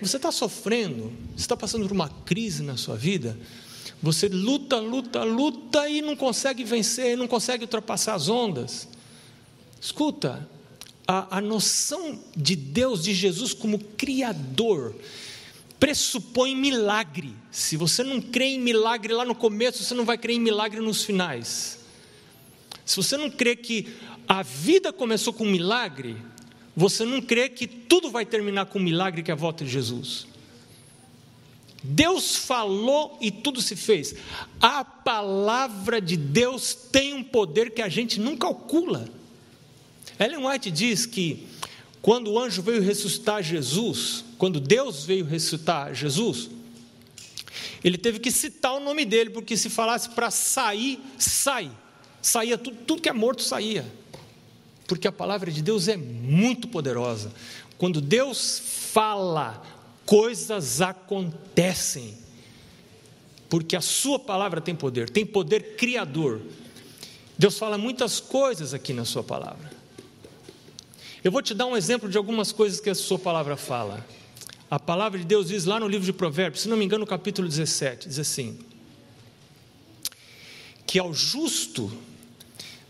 Você 0.00 0.16
está 0.16 0.30
sofrendo, 0.30 1.12
você 1.34 1.42
está 1.42 1.56
passando 1.56 1.88
por 1.88 1.92
uma 1.92 2.08
crise 2.08 2.62
na 2.62 2.76
sua 2.76 2.94
vida, 2.94 3.36
você 4.02 4.28
luta, 4.28 4.76
luta, 4.76 5.24
luta 5.24 5.88
e 5.88 6.02
não 6.02 6.14
consegue 6.14 6.64
vencer, 6.64 7.16
não 7.16 7.26
consegue 7.26 7.64
ultrapassar 7.64 8.14
as 8.14 8.28
ondas. 8.28 8.88
Escuta, 9.80 10.48
a, 11.06 11.38
a 11.38 11.40
noção 11.40 12.18
de 12.36 12.56
Deus, 12.56 13.02
de 13.02 13.14
Jesus 13.14 13.52
como 13.52 13.78
Criador, 13.78 14.94
pressupõe 15.78 16.56
milagre. 16.56 17.34
Se 17.50 17.76
você 17.76 18.02
não 18.02 18.20
crê 18.20 18.46
em 18.46 18.60
milagre 18.60 19.12
lá 19.12 19.24
no 19.24 19.34
começo, 19.34 19.82
você 19.82 19.94
não 19.94 20.04
vai 20.04 20.16
crer 20.16 20.36
em 20.36 20.40
milagre 20.40 20.80
nos 20.80 21.04
finais. 21.04 21.78
Se 22.84 22.96
você 22.96 23.16
não 23.16 23.30
crê 23.30 23.56
que 23.56 23.88
a 24.26 24.42
vida 24.42 24.92
começou 24.92 25.32
com 25.32 25.44
um 25.44 25.50
milagre, 25.50 26.16
você 26.76 27.04
não 27.04 27.20
crê 27.20 27.48
que 27.48 27.66
tudo 27.66 28.10
vai 28.10 28.24
terminar 28.24 28.66
com 28.66 28.78
um 28.78 28.82
milagre 28.82 29.22
que 29.22 29.30
é 29.30 29.34
a 29.34 29.36
volta 29.36 29.64
de 29.64 29.70
Jesus. 29.70 30.26
Deus 31.84 32.34
falou 32.34 33.18
e 33.20 33.30
tudo 33.30 33.60
se 33.60 33.76
fez. 33.76 34.14
A 34.60 34.82
palavra 34.84 36.00
de 36.00 36.16
Deus 36.16 36.74
tem 36.74 37.12
um 37.14 37.22
poder 37.22 37.70
que 37.70 37.82
a 37.82 37.88
gente 37.88 38.18
não 38.18 38.36
calcula. 38.36 39.08
Ellen 40.18 40.46
White 40.46 40.70
diz 40.70 41.04
que 41.06 41.46
quando 42.00 42.32
o 42.32 42.38
anjo 42.38 42.62
veio 42.62 42.82
ressuscitar 42.82 43.42
Jesus, 43.42 44.24
quando 44.38 44.58
Deus 44.58 45.04
veio 45.04 45.24
ressuscitar 45.24 45.94
Jesus, 45.94 46.50
ele 47.82 47.98
teve 47.98 48.18
que 48.18 48.30
citar 48.30 48.74
o 48.74 48.80
nome 48.80 49.04
dele, 49.04 49.30
porque 49.30 49.56
se 49.56 49.68
falasse 49.68 50.08
para 50.10 50.30
sair, 50.30 50.98
sai. 51.18 51.70
Saía 52.22 52.56
tudo, 52.56 52.78
tudo 52.86 53.02
que 53.02 53.08
é 53.08 53.12
morto 53.12 53.42
saía 53.42 53.84
porque 54.86 55.08
a 55.08 55.12
palavra 55.12 55.50
de 55.50 55.62
Deus 55.62 55.88
é 55.88 55.96
muito 55.96 56.68
poderosa. 56.68 57.32
Quando 57.78 58.00
Deus 58.00 58.62
fala, 58.92 59.62
coisas 60.06 60.80
acontecem, 60.80 62.16
porque 63.48 63.76
a 63.76 63.80
Sua 63.80 64.18
palavra 64.18 64.60
tem 64.60 64.74
poder, 64.74 65.10
tem 65.10 65.24
poder 65.24 65.76
criador. 65.76 66.40
Deus 67.36 67.58
fala 67.58 67.76
muitas 67.76 68.20
coisas 68.20 68.74
aqui 68.74 68.92
na 68.92 69.04
Sua 69.04 69.22
palavra. 69.22 69.72
Eu 71.22 71.32
vou 71.32 71.40
te 71.40 71.54
dar 71.54 71.66
um 71.66 71.76
exemplo 71.76 72.08
de 72.08 72.18
algumas 72.18 72.52
coisas 72.52 72.80
que 72.80 72.90
a 72.90 72.94
Sua 72.94 73.18
palavra 73.18 73.56
fala. 73.56 74.06
A 74.70 74.78
palavra 74.78 75.18
de 75.18 75.24
Deus 75.24 75.48
diz 75.48 75.64
lá 75.64 75.78
no 75.78 75.88
livro 75.88 76.04
de 76.04 76.12
Provérbios, 76.12 76.62
se 76.62 76.68
não 76.68 76.76
me 76.76 76.84
engano, 76.84 77.00
no 77.00 77.06
capítulo 77.06 77.48
17, 77.48 78.08
diz 78.08 78.18
assim: 78.18 78.58
que 80.94 80.98
ao 80.98 81.12
justo 81.12 81.90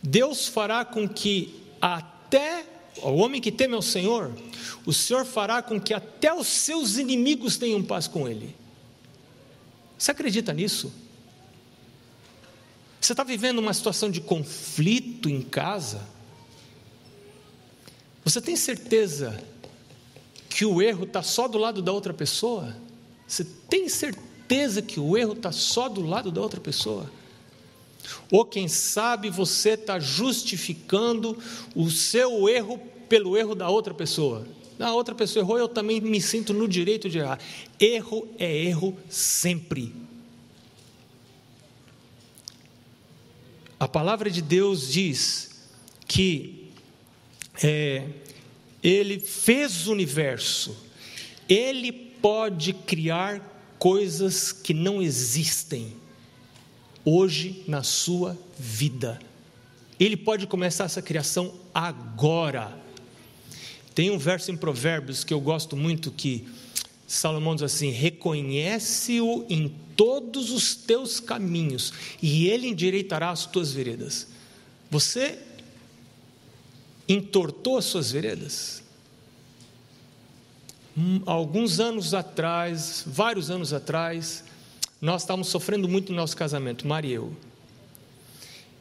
Deus 0.03 0.47
fará 0.47 0.85
com 0.85 1.09
que 1.09 1.59
até 1.81 2.67
o 3.03 3.17
homem 3.17 3.41
que 3.41 3.51
teme 3.51 3.75
ao 3.75 3.83
Senhor, 3.83 4.33
o 4.87 4.93
Senhor 4.93 5.25
fará 5.25 5.63
com 5.63 5.81
que 5.81 5.93
até 5.93 6.33
os 6.33 6.47
seus 6.47 6.97
inimigos 6.97 7.57
tenham 7.57 7.83
paz 7.83 8.07
com 8.07 8.29
ele. 8.29 8.55
Você 9.99 10.11
acredita 10.11 10.53
nisso? 10.53 10.93
Você 13.01 13.13
está 13.13 13.23
vivendo 13.23 13.59
uma 13.59 13.75
situação 13.75 14.11
de 14.11 14.21
conflito 14.21 15.29
em 15.29 15.43
casa? 15.43 16.01
Você 18.25 18.41
tem 18.41 18.57
certeza 18.57 19.39
que 20.49 20.65
o 20.65 20.81
erro 20.81 21.05
está 21.05 21.23
só 21.23 21.47
do 21.47 21.59
lado 21.59 21.83
da 21.83 21.93
outra 21.93 22.15
pessoa? 22.15 22.75
Você 23.27 23.45
tem 23.69 23.89
certeza 23.89 24.81
que 24.81 24.99
o 24.99 25.17
erro 25.17 25.35
está 25.35 25.53
só 25.53 25.89
do 25.89 26.01
lado 26.01 26.31
da 26.31 26.41
outra 26.41 26.61
pessoa? 26.61 27.11
Ou 28.31 28.45
quem 28.45 28.69
sabe 28.69 29.31
você 29.31 29.71
está 29.71 29.99
justificando 29.99 31.37
o 31.75 31.91
seu 31.91 32.49
erro 32.49 32.79
pelo 33.09 33.37
erro 33.37 33.55
da 33.55 33.69
outra 33.69 33.95
pessoa. 33.95 34.47
A 34.79 34.93
outra 34.93 35.15
pessoa 35.15 35.43
errou, 35.43 35.59
eu 35.59 35.69
também 35.69 36.01
me 36.01 36.21
sinto 36.21 36.53
no 36.53 36.67
direito 36.67 37.09
de 37.09 37.19
errar. 37.19 37.39
Erro 37.79 38.29
é 38.39 38.55
erro 38.65 38.97
sempre. 39.09 39.95
A 43.79 43.87
palavra 43.87 44.31
de 44.31 44.43
Deus 44.43 44.93
diz 44.93 45.69
que 46.07 46.71
é, 47.63 48.09
Ele 48.83 49.21
fez 49.21 49.87
o 49.87 49.93
universo, 49.93 50.77
Ele 51.49 51.93
pode 51.93 52.73
criar 52.73 53.77
coisas 53.79 54.51
que 54.53 54.73
não 54.73 55.03
existem 55.03 55.93
hoje 57.05 57.63
na 57.67 57.83
sua 57.83 58.39
vida. 58.59 59.21
Ele 59.99 60.17
pode 60.17 60.47
começar 60.47 60.85
essa 60.85 61.03
criação 61.03 61.55
agora. 61.73 62.77
Tem 63.95 64.11
um 64.11 64.19
verso 64.19 64.51
em 64.51 64.57
Provérbios 64.57 65.23
que 65.23 65.33
eu 65.33 65.41
gosto 65.41 65.77
muito 65.77 66.11
que 66.11 66.49
Salomão 67.07 67.55
diz 67.55 67.65
assim: 67.65 67.91
reconhece-o 67.91 69.47
em 69.49 69.69
todos 69.97 70.51
os 70.51 70.75
teus 70.75 71.21
caminhos, 71.21 71.93
e 72.21 72.49
ele 72.49 72.67
endireitará 72.67 73.31
as 73.31 73.47
tuas 73.47 73.73
veredas. 73.73 74.27
Você 74.91 75.39
entortou 77.09 77.79
as 77.79 77.85
suas 77.85 78.11
veredas? 78.11 78.83
Hum, 80.97 81.21
alguns 81.27 81.81
anos 81.81 82.15
atrás, 82.15 83.03
vários 83.07 83.51
anos 83.51 83.73
atrás, 83.73 84.45
nós 85.05 85.21
estávamos 85.21 85.49
sofrendo 85.49 85.87
muito 85.87 86.11
no 86.13 86.17
nosso 86.17 86.35
casamento, 86.35 86.89
Maria 86.89 87.11
e 87.11 87.15
eu. 87.15 87.37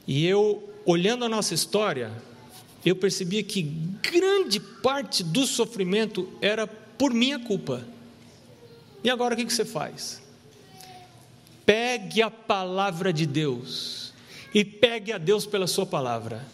E 0.08 0.26
eu, 0.26 0.74
olhando 0.86 1.26
a 1.26 1.30
nossa 1.30 1.54
história, 1.54 2.14
eu 2.86 2.96
percebia 2.96 3.44
que 3.44 3.62
grande 3.62 4.58
parte 4.58 5.22
do 5.22 5.46
sofrimento 5.46 6.32
era 6.42 6.66
por 6.66 7.14
minha 7.14 7.40
culpa. 7.40 7.86
E 9.04 9.10
agora 9.10 9.34
o 9.34 9.38
que 9.38 9.54
você 9.54 9.66
faz? 9.66 10.22
Pegue 11.66 12.22
a 12.22 12.32
palavra 12.32 13.12
de 13.12 13.26
Deus 13.26 14.14
e 14.54 14.64
pegue 14.64 15.12
a 15.12 15.18
Deus 15.18 15.46
pela 15.46 15.68
sua 15.68 15.86
palavra. 15.86 16.48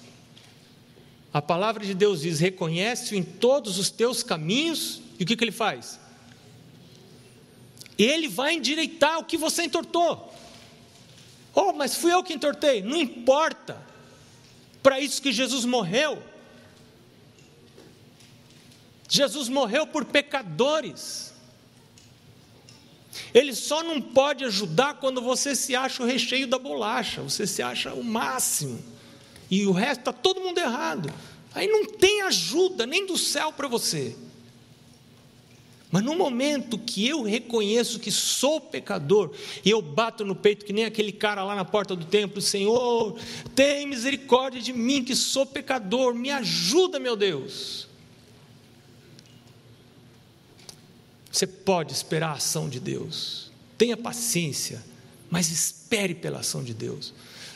A 1.31 1.43
palavra 1.43 1.85
de 1.85 1.93
Deus 1.93 2.21
diz: 2.21 2.39
reconhece-o 2.39 3.15
em 3.15 3.21
todos 3.21 3.77
os 3.77 3.91
teus 3.91 4.23
caminhos, 4.23 4.99
e 5.19 5.23
o 5.23 5.27
que, 5.27 5.35
que 5.35 5.43
ele 5.43 5.51
faz? 5.51 5.99
Ele 8.03 8.29
vai 8.29 8.56
endireitar 8.56 9.20
o 9.20 9.25
que 9.25 9.38
você 9.38 9.63
entortou. 9.63 10.34
Oh, 11.53 11.74
mas 11.74 11.96
fui 11.96 12.13
eu 12.13 12.24
que 12.24 12.34
entortei. 12.34 12.82
Não 12.82 12.96
importa. 12.96 13.77
Para 14.82 15.00
isso 15.00 15.22
que 15.22 15.34
Jesus 15.34 15.65
morreu. 15.65 16.24
Jesus 19.10 19.50
morreu 19.50 19.86
por 19.86 20.06
pecadores. 20.06 21.34
Ele 23.34 23.53
só 23.53 23.84
não 23.84 24.01
pode 24.01 24.46
ajudar 24.46 24.96
quando 24.96 25.22
você 25.22 25.56
se 25.56 25.75
acha 25.75 26.01
o 26.01 26.06
recheio 26.06 26.48
da 26.48 26.58
bolacha, 26.58 27.22
você 27.22 27.46
se 27.46 27.62
acha 27.62 27.94
o 27.94 28.03
máximo, 28.03 28.79
e 29.50 29.65
o 29.65 29.72
resto 29.72 30.01
está 30.01 30.13
todo 30.13 30.41
mundo 30.41 30.60
errado. 30.60 31.12
Aí 31.53 31.68
não 31.68 31.86
tem 31.86 32.22
ajuda 32.22 32.86
nem 32.86 33.06
do 33.06 33.18
céu 33.18 33.51
para 33.51 33.68
você. 33.68 34.15
Mas 35.91 36.03
no 36.03 36.15
momento 36.15 36.77
que 36.77 37.08
eu 37.08 37.24
reconheço 37.24 38.00
que 38.00 38.12
sou 38.12 38.62
pecador, 38.62 39.31
e 39.65 39.69
eu 39.72 39.81
bato 39.81 40.24
no 40.24 40.36
peito 40.36 40.63
que 40.63 40.72
nem 40.72 40.86
aquele 40.86 41.12
cara 41.12 41.43
lá 41.43 41.55
na 41.55 41.65
porta 41.65 41.96
do 41.96 42.05
templo, 42.05 42.39
Senhor, 42.41 43.17
tem 43.55 43.88
misericórdia 43.88 44.62
de 44.62 44.72
mim 44.72 45.03
que 45.03 45.15
sou 45.15 45.48
pecador, 45.48 46.13
me 46.13 46.29
ajuda, 46.29 47.00
meu 47.00 47.15
Deus. 47.15 47.88
Você 51.31 51.48
pode 51.48 51.91
esperar 51.93 52.29
a 52.29 52.34
ação 52.34 52.69
de 52.69 52.79
Deus. 52.79 53.51
Tenha 53.77 53.98
paciência, 53.98 54.84
mas 55.29 55.50
espere 55.50 56.13
pela 56.13 56.39
ação 56.39 56.63
de 56.63 56.74
Deus. 56.74 57.13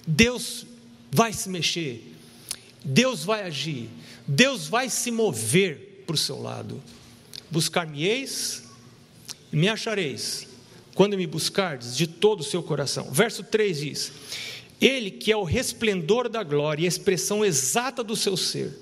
Deus 0.08 0.66
vai 1.12 1.34
se 1.34 1.50
mexer. 1.50 2.16
Deus 2.84 3.24
vai 3.24 3.44
agir. 3.44 3.90
Deus 4.28 4.68
vai 4.68 4.90
se 4.90 5.12
mover 5.12 6.04
para 6.06 6.16
o 6.16 6.18
seu 6.18 6.42
lado. 6.42 6.82
Buscar-me-eis 7.54 8.64
e 9.52 9.56
me 9.56 9.70
achareis, 9.70 10.48
quando 10.96 11.16
me 11.16 11.28
buscardes 11.28 11.96
de 11.96 12.08
todo 12.08 12.40
o 12.40 12.44
seu 12.44 12.64
coração. 12.64 13.12
Verso 13.12 13.44
3 13.44 13.80
diz: 13.80 14.12
Ele 14.82 15.12
que 15.12 15.32
é 15.32 15.38
o 15.38 15.44
resplendor 15.44 16.28
da 16.28 16.42
glória 16.42 16.82
e 16.82 16.86
a 16.86 16.88
expressão 16.88 17.46
exata 17.46 18.04
do 18.04 18.16
seu 18.16 18.36
ser, 18.36 18.74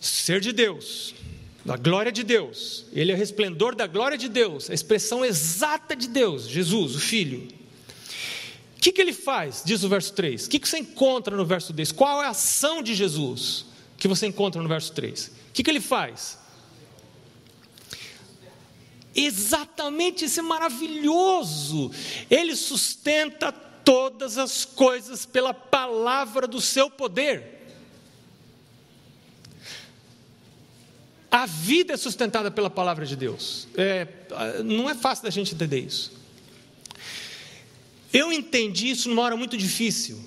ser 0.00 0.40
de 0.40 0.52
Deus, 0.52 1.12
da 1.64 1.76
glória 1.76 2.12
de 2.12 2.22
Deus, 2.22 2.86
ele 2.92 3.10
é 3.10 3.14
o 3.16 3.18
resplendor 3.18 3.74
da 3.74 3.88
glória 3.88 4.16
de 4.16 4.28
Deus, 4.28 4.70
a 4.70 4.74
expressão 4.74 5.24
exata 5.24 5.96
de 5.96 6.06
Deus, 6.06 6.48
Jesus, 6.48 6.94
o 6.94 7.00
Filho. 7.00 7.48
O 8.76 8.80
que, 8.80 8.92
que 8.92 9.00
ele 9.00 9.12
faz? 9.12 9.64
Diz 9.66 9.82
o 9.82 9.88
verso 9.88 10.12
3. 10.12 10.46
O 10.46 10.48
que, 10.48 10.60
que 10.60 10.68
você 10.68 10.78
encontra 10.78 11.36
no 11.36 11.44
verso 11.44 11.72
2? 11.72 11.90
Qual 11.90 12.22
é 12.22 12.26
a 12.26 12.30
ação 12.30 12.84
de 12.84 12.94
Jesus 12.94 13.66
que 13.98 14.06
você 14.06 14.28
encontra 14.28 14.62
no 14.62 14.68
verso 14.68 14.92
3? 14.92 15.26
O 15.26 15.52
que, 15.52 15.64
que 15.64 15.70
ele 15.70 15.80
faz? 15.80 16.38
Exatamente 19.20 20.24
esse 20.24 20.40
maravilhoso. 20.40 21.90
Ele 22.30 22.56
sustenta 22.56 23.52
todas 23.52 24.38
as 24.38 24.64
coisas 24.64 25.26
pela 25.26 25.52
palavra 25.52 26.46
do 26.46 26.60
seu 26.60 26.90
poder. 26.90 27.58
A 31.30 31.46
vida 31.46 31.92
é 31.92 31.96
sustentada 31.96 32.50
pela 32.50 32.70
palavra 32.70 33.06
de 33.06 33.14
Deus. 33.14 33.68
É, 33.76 34.08
não 34.64 34.88
é 34.88 34.94
fácil 34.94 35.24
da 35.24 35.30
gente 35.30 35.54
entender 35.54 35.80
isso. 35.80 36.12
Eu 38.12 38.32
entendi 38.32 38.90
isso 38.90 39.08
numa 39.08 39.22
hora 39.22 39.36
muito 39.36 39.56
difícil. 39.56 40.18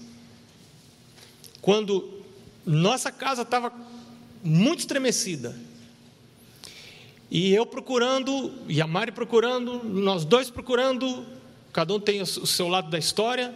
Quando 1.61 2.23
nossa 2.65 3.11
casa 3.11 3.41
estava 3.41 3.73
muito 4.43 4.79
estremecida. 4.79 5.55
E 7.33 7.51
eu 7.51 7.65
procurando, 7.65 8.53
e 8.67 8.79
a 8.79 8.85
Mari 8.85 9.11
procurando, 9.11 9.83
nós 9.83 10.23
dois 10.23 10.51
procurando, 10.51 11.25
cada 11.73 11.91
um 11.91 11.99
tem 11.99 12.21
o 12.21 12.25
seu 12.27 12.67
lado 12.67 12.91
da 12.91 12.99
história, 12.99 13.51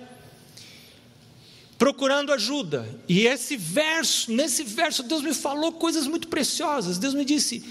procurando 1.77 2.33
ajuda. 2.33 2.89
E 3.07 3.27
esse 3.27 3.55
verso, 3.55 4.31
nesse 4.31 4.63
verso, 4.63 5.03
Deus 5.03 5.21
me 5.21 5.31
falou 5.31 5.73
coisas 5.73 6.07
muito 6.07 6.27
preciosas. 6.27 6.97
Deus 6.97 7.13
me 7.13 7.23
disse: 7.23 7.63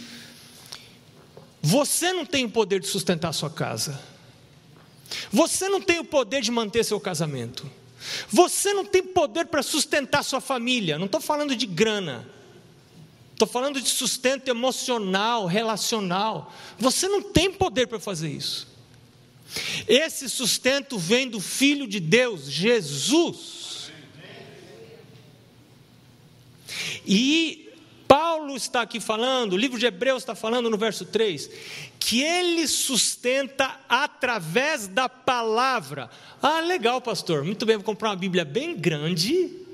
Você 1.61 2.12
não 2.12 2.25
tem 2.25 2.45
o 2.45 2.51
poder 2.51 2.79
de 2.79 2.87
sustentar 2.87 3.31
a 3.31 3.33
sua 3.33 3.51
casa. 3.51 4.01
Você 5.33 5.69
não 5.69 5.81
tem 5.81 5.99
o 5.99 6.05
poder 6.05 6.40
de 6.40 6.53
manter 6.53 6.85
seu 6.85 7.01
casamento. 7.01 7.69
Você 8.29 8.73
não 8.73 8.85
tem 8.85 9.03
poder 9.03 9.47
para 9.47 9.61
sustentar 9.61 10.23
sua 10.23 10.40
família. 10.40 11.01
Não 11.01 11.07
estou 11.07 11.21
falando 11.21 11.57
de 11.57 11.66
grana. 11.66 12.36
Estou 13.37 13.46
falando 13.46 13.83
de 13.83 13.88
sustento 13.90 14.49
emocional, 14.49 15.44
relacional. 15.44 16.51
Você 16.79 17.07
não 17.07 17.20
tem 17.20 17.53
poder 17.53 17.87
para 17.87 18.01
fazer 18.01 18.31
isso. 18.31 18.66
Esse 19.87 20.27
sustento 20.31 20.99
vem 20.99 21.29
do 21.29 21.38
Filho 21.38 21.87
de 21.87 22.01
Deus, 22.01 22.51
Jesus. 22.51 23.90
E 27.07 27.70
Paulo 28.09 28.57
está 28.57 28.81
aqui 28.81 29.01
falando, 29.01 29.53
o 29.53 29.59
livro 29.59 29.79
de 29.79 29.85
Hebreus 29.85 30.22
está 30.22 30.35
falando 30.35 30.70
no 30.70 30.79
verso 30.79 31.05
3, 31.05 31.51
que 32.01 32.22
ele 32.22 32.66
sustenta 32.66 33.79
através 33.87 34.88
da 34.88 35.11
palavra. 35.11 36.09
Ah, 36.40 36.61
legal, 36.61 37.03
pastor. 37.03 37.44
Muito 37.44 37.66
bem, 37.66 37.77
vou 37.77 37.85
comprar 37.85 38.09
uma 38.09 38.16
Bíblia 38.16 38.46
bem 38.46 38.75
grande 38.75 39.66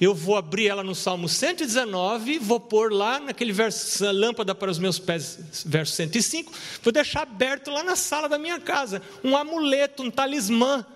eu 0.00 0.14
vou 0.14 0.36
abrir 0.36 0.68
ela 0.68 0.84
no 0.84 0.94
Salmo 0.94 1.28
119, 1.28 2.38
vou 2.38 2.60
pôr 2.60 2.92
lá 2.92 3.18
naquele 3.18 3.52
verso, 3.52 4.04
lâmpada 4.12 4.54
para 4.54 4.70
os 4.70 4.78
meus 4.78 4.98
pés, 4.98 5.64
verso 5.66 5.94
105, 5.94 6.52
vou 6.82 6.92
deixar 6.92 7.22
aberto 7.22 7.70
lá 7.70 7.82
na 7.82 7.96
sala 7.96 8.28
da 8.28 8.38
minha 8.38 8.60
casa, 8.60 9.02
um 9.24 9.36
amuleto, 9.36 10.02
um 10.02 10.10
talismã. 10.10 10.86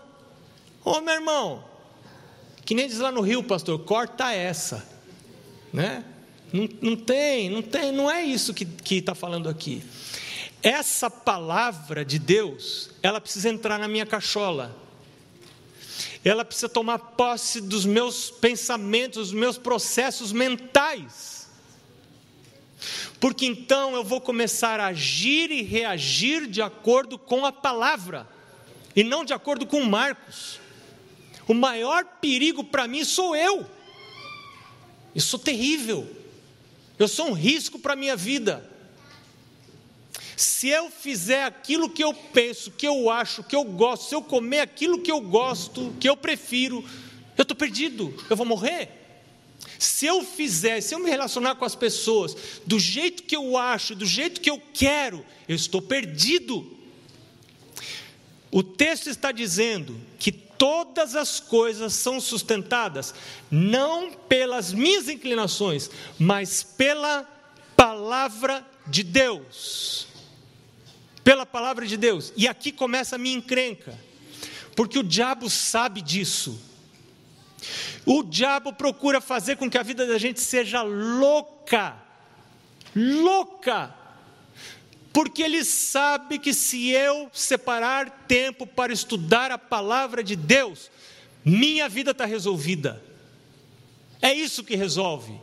Ô 0.84 1.00
meu 1.00 1.14
irmão, 1.14 1.64
que 2.64 2.74
nem 2.74 2.86
diz 2.86 2.98
lá 2.98 3.10
no 3.10 3.20
Rio, 3.20 3.42
pastor, 3.42 3.78
corta 3.80 4.32
essa, 4.32 4.86
né? 5.72 6.04
Não, 6.52 6.68
não 6.80 6.96
tem, 6.96 7.50
não 7.50 7.62
tem, 7.62 7.90
não 7.90 8.10
é 8.10 8.22
isso 8.22 8.54
que 8.54 8.94
está 8.94 9.14
falando 9.14 9.48
aqui. 9.48 9.82
Essa 10.62 11.10
palavra 11.10 12.04
de 12.04 12.20
Deus, 12.20 12.90
ela 13.02 13.20
precisa 13.20 13.48
entrar 13.48 13.78
na 13.80 13.88
minha 13.88 14.06
cachola 14.06 14.81
ela 16.24 16.44
precisa 16.44 16.68
tomar 16.68 16.98
posse 16.98 17.60
dos 17.60 17.84
meus 17.84 18.30
pensamentos, 18.30 19.30
dos 19.30 19.38
meus 19.38 19.58
processos 19.58 20.32
mentais. 20.32 21.48
Porque 23.20 23.46
então 23.46 23.94
eu 23.94 24.04
vou 24.04 24.20
começar 24.20 24.80
a 24.80 24.86
agir 24.86 25.50
e 25.50 25.62
reagir 25.62 26.46
de 26.46 26.62
acordo 26.62 27.18
com 27.18 27.44
a 27.44 27.52
palavra, 27.52 28.28
e 28.94 29.02
não 29.02 29.24
de 29.24 29.32
acordo 29.32 29.66
com 29.66 29.82
Marcos. 29.84 30.60
O 31.48 31.54
maior 31.54 32.04
perigo 32.20 32.62
para 32.62 32.86
mim 32.86 33.04
sou 33.04 33.34
eu. 33.34 33.66
Eu 35.14 35.20
sou 35.20 35.38
terrível. 35.38 36.08
Eu 36.98 37.08
sou 37.08 37.28
um 37.28 37.32
risco 37.32 37.78
para 37.78 37.94
a 37.94 37.96
minha 37.96 38.16
vida. 38.16 38.70
Se 40.36 40.68
eu 40.68 40.90
fizer 40.90 41.44
aquilo 41.44 41.90
que 41.90 42.02
eu 42.02 42.14
penso, 42.14 42.70
que 42.70 42.86
eu 42.86 43.10
acho, 43.10 43.42
que 43.42 43.54
eu 43.54 43.64
gosto, 43.64 44.08
se 44.08 44.14
eu 44.14 44.22
comer 44.22 44.60
aquilo 44.60 45.00
que 45.00 45.12
eu 45.12 45.20
gosto, 45.20 45.94
que 46.00 46.08
eu 46.08 46.16
prefiro, 46.16 46.84
eu 47.36 47.42
estou 47.42 47.56
perdido, 47.56 48.14
eu 48.28 48.36
vou 48.36 48.46
morrer. 48.46 49.02
Se 49.78 50.06
eu 50.06 50.24
fizer, 50.24 50.80
se 50.80 50.94
eu 50.94 50.98
me 50.98 51.10
relacionar 51.10 51.56
com 51.56 51.64
as 51.64 51.74
pessoas 51.74 52.36
do 52.66 52.78
jeito 52.78 53.24
que 53.24 53.36
eu 53.36 53.56
acho, 53.56 53.94
do 53.94 54.06
jeito 54.06 54.40
que 54.40 54.50
eu 54.50 54.60
quero, 54.72 55.24
eu 55.48 55.56
estou 55.56 55.82
perdido. 55.82 56.78
O 58.50 58.62
texto 58.62 59.08
está 59.08 59.32
dizendo 59.32 60.00
que 60.18 60.30
todas 60.30 61.16
as 61.16 61.40
coisas 61.40 61.94
são 61.94 62.20
sustentadas 62.20 63.12
não 63.50 64.12
pelas 64.12 64.72
minhas 64.72 65.08
inclinações, 65.08 65.90
mas 66.18 66.62
pela 66.62 67.28
palavra 67.76 68.64
de 68.86 69.02
Deus. 69.02 70.06
Pela 71.24 71.46
palavra 71.46 71.86
de 71.86 71.96
Deus. 71.96 72.32
E 72.36 72.48
aqui 72.48 72.72
começa 72.72 73.16
a 73.16 73.18
minha 73.18 73.36
encrenca, 73.36 73.98
porque 74.74 74.98
o 74.98 75.02
diabo 75.02 75.48
sabe 75.48 76.00
disso. 76.00 76.60
O 78.04 78.22
diabo 78.22 78.72
procura 78.72 79.20
fazer 79.20 79.56
com 79.56 79.70
que 79.70 79.78
a 79.78 79.82
vida 79.82 80.06
da 80.06 80.18
gente 80.18 80.40
seja 80.40 80.82
louca, 80.82 81.96
louca, 82.94 83.94
porque 85.12 85.42
ele 85.42 85.64
sabe 85.64 86.38
que 86.38 86.52
se 86.52 86.90
eu 86.90 87.30
separar 87.32 88.24
tempo 88.26 88.66
para 88.66 88.92
estudar 88.92 89.50
a 89.52 89.58
palavra 89.58 90.24
de 90.24 90.34
Deus, 90.34 90.90
minha 91.44 91.88
vida 91.88 92.12
está 92.12 92.24
resolvida. 92.24 93.02
É 94.20 94.32
isso 94.32 94.64
que 94.64 94.74
resolve. 94.74 95.38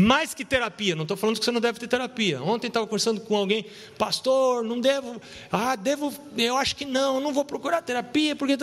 Mais 0.00 0.32
que 0.32 0.46
terapia, 0.46 0.96
não 0.96 1.02
estou 1.02 1.14
falando 1.14 1.38
que 1.38 1.44
você 1.44 1.50
não 1.50 1.60
deve 1.60 1.78
ter 1.78 1.86
terapia. 1.86 2.42
Ontem 2.42 2.68
estava 2.68 2.86
conversando 2.86 3.20
com 3.20 3.36
alguém, 3.36 3.66
pastor, 3.98 4.64
não 4.64 4.80
devo, 4.80 5.20
ah, 5.52 5.76
devo, 5.76 6.10
eu 6.38 6.56
acho 6.56 6.74
que 6.74 6.86
não, 6.86 7.20
não 7.20 7.34
vou 7.34 7.44
procurar 7.44 7.82
terapia, 7.82 8.34
porque. 8.34 8.56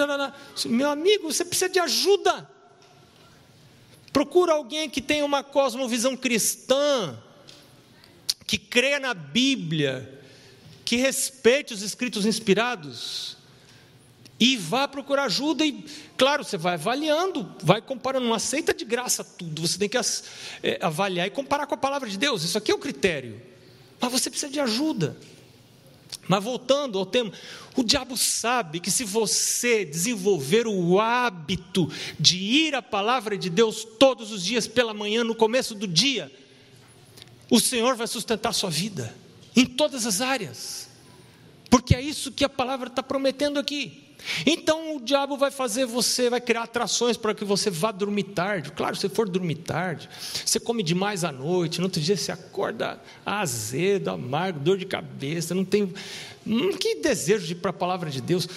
Meu 0.65 0.89
amigo, 0.89 1.31
você 1.31 1.45
precisa 1.45 1.69
de 1.69 1.77
ajuda. 1.77 2.49
Procura 4.11 4.53
alguém 4.53 4.89
que 4.89 4.99
tenha 4.99 5.23
uma 5.23 5.43
cosmovisão 5.43 6.17
cristã, 6.17 7.15
que 8.47 8.57
creia 8.57 8.99
na 8.99 9.13
Bíblia, 9.13 10.19
que 10.83 10.95
respeite 10.95 11.71
os 11.71 11.83
escritos 11.83 12.25
inspirados 12.25 13.36
e 14.39 14.55
vá 14.55 14.87
procurar 14.87 15.23
ajuda 15.25 15.65
e, 15.65 15.83
claro, 16.15 16.43
você 16.43 16.57
vai 16.57 16.75
avaliando, 16.75 17.55
vai 17.63 17.81
comparando, 17.81 18.27
não 18.27 18.33
aceita 18.33 18.73
de 18.73 18.85
graça 18.85 19.23
tudo, 19.23 19.61
você 19.61 19.77
tem 19.77 19.89
que 19.89 19.97
é, 19.97 20.79
avaliar 20.81 21.27
e 21.27 21.31
comparar 21.31 21.65
com 21.65 21.73
a 21.73 21.77
palavra 21.77 22.07
de 22.07 22.17
Deus, 22.17 22.43
isso 22.43 22.57
aqui 22.57 22.71
é 22.71 22.75
o 22.75 22.79
critério, 22.79 23.41
mas 23.99 24.11
você 24.11 24.29
precisa 24.29 24.51
de 24.51 24.59
ajuda. 24.59 25.17
Mas 26.27 26.43
voltando 26.43 26.97
ao 26.97 27.05
tema, 27.05 27.31
o 27.75 27.83
diabo 27.83 28.17
sabe 28.17 28.79
que 28.79 28.91
se 28.91 29.03
você 29.03 29.85
desenvolver 29.85 30.67
o 30.67 30.99
hábito 30.99 31.89
de 32.19 32.37
ir 32.37 32.75
à 32.75 32.81
palavra 32.81 33.37
de 33.37 33.49
Deus 33.49 33.85
todos 33.97 34.31
os 34.31 34.43
dias 34.43 34.67
pela 34.67 34.93
manhã, 34.93 35.23
no 35.23 35.35
começo 35.35 35.73
do 35.73 35.87
dia, 35.87 36.31
o 37.49 37.59
Senhor 37.59 37.95
vai 37.95 38.07
sustentar 38.07 38.49
a 38.49 38.53
sua 38.53 38.69
vida, 38.69 39.15
em 39.55 39.65
todas 39.65 40.05
as 40.05 40.21
áreas, 40.21 40.89
porque 41.69 41.95
é 41.95 42.01
isso 42.01 42.31
que 42.31 42.43
a 42.43 42.49
palavra 42.49 42.87
está 42.87 43.01
prometendo 43.01 43.57
aqui. 43.57 44.06
Então 44.45 44.95
o 44.95 45.01
diabo 45.01 45.37
vai 45.37 45.51
fazer 45.51 45.85
você, 45.85 46.29
vai 46.29 46.41
criar 46.41 46.63
atrações 46.63 47.17
para 47.17 47.33
que 47.33 47.45
você 47.45 47.69
vá 47.69 47.91
dormir 47.91 48.23
tarde. 48.23 48.71
Claro, 48.71 48.95
se 48.95 49.07
for 49.09 49.27
dormir 49.27 49.55
tarde, 49.55 50.09
você 50.45 50.59
come 50.59 50.83
demais 50.83 51.23
à 51.23 51.31
noite, 51.31 51.79
no 51.79 51.85
outro 51.85 52.01
dia 52.01 52.17
você 52.17 52.31
acorda 52.31 53.01
azedo, 53.25 54.09
amargo, 54.09 54.59
dor 54.59 54.77
de 54.77 54.85
cabeça, 54.85 55.55
não 55.55 55.65
tem. 55.65 55.93
Hum, 56.45 56.71
que 56.77 56.95
desejo 56.95 57.45
de 57.45 57.53
ir 57.53 57.57
para 57.57 57.71
a 57.71 57.73
palavra 57.73 58.09
de 58.09 58.21
Deus. 58.21 58.47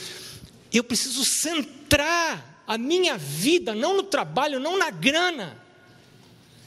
Eu 0.72 0.84
preciso 0.84 1.24
centrar 1.24 2.62
a 2.66 2.78
minha 2.78 3.18
vida, 3.18 3.74
não 3.74 3.96
no 3.96 4.02
trabalho, 4.02 4.60
não 4.60 4.78
na 4.78 4.90
grana. 4.90 5.56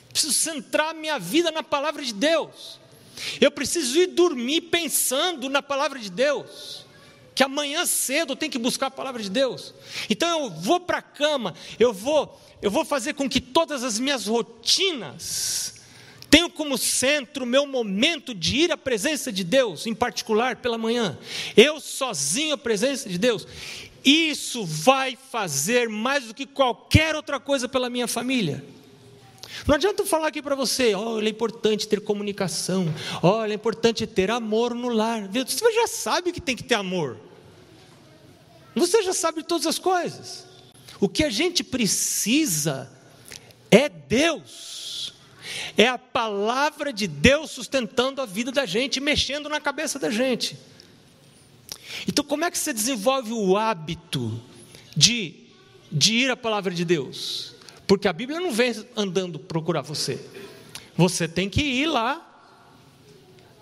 Preciso 0.09 0.33
centrar 0.33 0.89
a 0.89 0.93
minha 0.93 1.17
vida 1.17 1.51
na 1.51 1.63
palavra 1.63 2.03
de 2.03 2.13
Deus. 2.13 2.79
Eu 3.39 3.51
preciso 3.51 3.97
ir 3.97 4.07
dormir 4.07 4.61
pensando 4.61 5.49
na 5.49 5.61
palavra 5.61 5.99
de 5.99 6.09
Deus 6.09 6.83
que 7.35 7.43
amanhã 7.43 7.85
cedo 7.85 8.35
tenho 8.35 8.51
que 8.51 8.57
buscar 8.57 8.87
a 8.87 8.91
palavra 8.91 9.21
de 9.21 9.29
Deus. 9.29 9.73
Então 10.09 10.43
eu 10.43 10.49
vou 10.49 10.79
para 10.79 10.99
a 10.99 11.01
cama, 11.01 11.53
eu 11.79 11.93
vou, 11.93 12.39
eu 12.61 12.69
vou 12.69 12.85
fazer 12.85 13.13
com 13.13 13.29
que 13.29 13.41
todas 13.41 13.83
as 13.83 13.99
minhas 13.99 14.27
rotinas 14.27 15.81
tenham 16.29 16.49
como 16.49 16.77
centro 16.79 17.43
o 17.43 17.47
meu 17.47 17.67
momento 17.67 18.33
de 18.33 18.57
ir 18.57 18.71
à 18.71 18.77
presença 18.77 19.31
de 19.31 19.43
Deus, 19.43 19.85
em 19.85 19.93
particular 19.93 20.55
pela 20.55 20.79
manhã. 20.79 21.17
Eu 21.55 21.79
sozinho 21.79 22.55
à 22.55 22.57
presença 22.57 23.07
de 23.07 23.19
Deus. 23.19 23.47
Isso 24.03 24.65
vai 24.65 25.17
fazer 25.31 25.87
mais 25.87 26.25
do 26.25 26.33
que 26.33 26.45
qualquer 26.45 27.15
outra 27.15 27.39
coisa 27.39 27.69
pela 27.69 27.89
minha 27.89 28.07
família. 28.07 28.65
Não 29.67 29.75
adianta 29.75 30.01
eu 30.01 30.05
falar 30.05 30.27
aqui 30.27 30.41
para 30.41 30.55
você, 30.55 30.93
olha, 30.93 31.27
é 31.27 31.29
importante 31.29 31.87
ter 31.87 32.01
comunicação, 32.01 32.93
olha, 33.21 33.53
é 33.53 33.55
importante 33.55 34.05
ter 34.07 34.31
amor 34.31 34.73
no 34.73 34.89
lar. 34.89 35.27
Você 35.27 35.71
já 35.71 35.87
sabe 35.87 36.31
que 36.31 36.41
tem 36.41 36.55
que 36.55 36.63
ter 36.63 36.75
amor. 36.75 37.17
Você 38.75 39.03
já 39.03 39.13
sabe 39.13 39.43
todas 39.43 39.67
as 39.67 39.77
coisas. 39.77 40.45
O 40.99 41.07
que 41.07 41.23
a 41.23 41.29
gente 41.29 41.63
precisa 41.63 42.91
é 43.69 43.87
Deus. 43.87 45.13
É 45.77 45.87
a 45.87 45.97
palavra 45.97 46.91
de 46.91 47.07
Deus 47.07 47.51
sustentando 47.51 48.21
a 48.21 48.25
vida 48.25 48.51
da 48.51 48.65
gente, 48.65 48.99
mexendo 48.99 49.49
na 49.49 49.59
cabeça 49.59 49.99
da 49.99 50.09
gente. 50.09 50.57
Então, 52.07 52.23
como 52.23 52.43
é 52.45 52.51
que 52.51 52.57
você 52.57 52.73
desenvolve 52.73 53.31
o 53.31 53.55
hábito 53.57 54.41
de, 54.95 55.35
de 55.91 56.13
ir 56.13 56.31
à 56.31 56.37
palavra 56.37 56.73
de 56.73 56.83
Deus? 56.83 57.52
Porque 57.93 58.07
a 58.07 58.13
Bíblia 58.13 58.39
não 58.39 58.51
vem 58.51 58.73
andando 58.97 59.37
procurar 59.37 59.81
você. 59.81 60.19
Você 60.97 61.27
tem 61.27 61.47
que 61.47 61.61
ir 61.61 61.85
lá. 61.85 62.27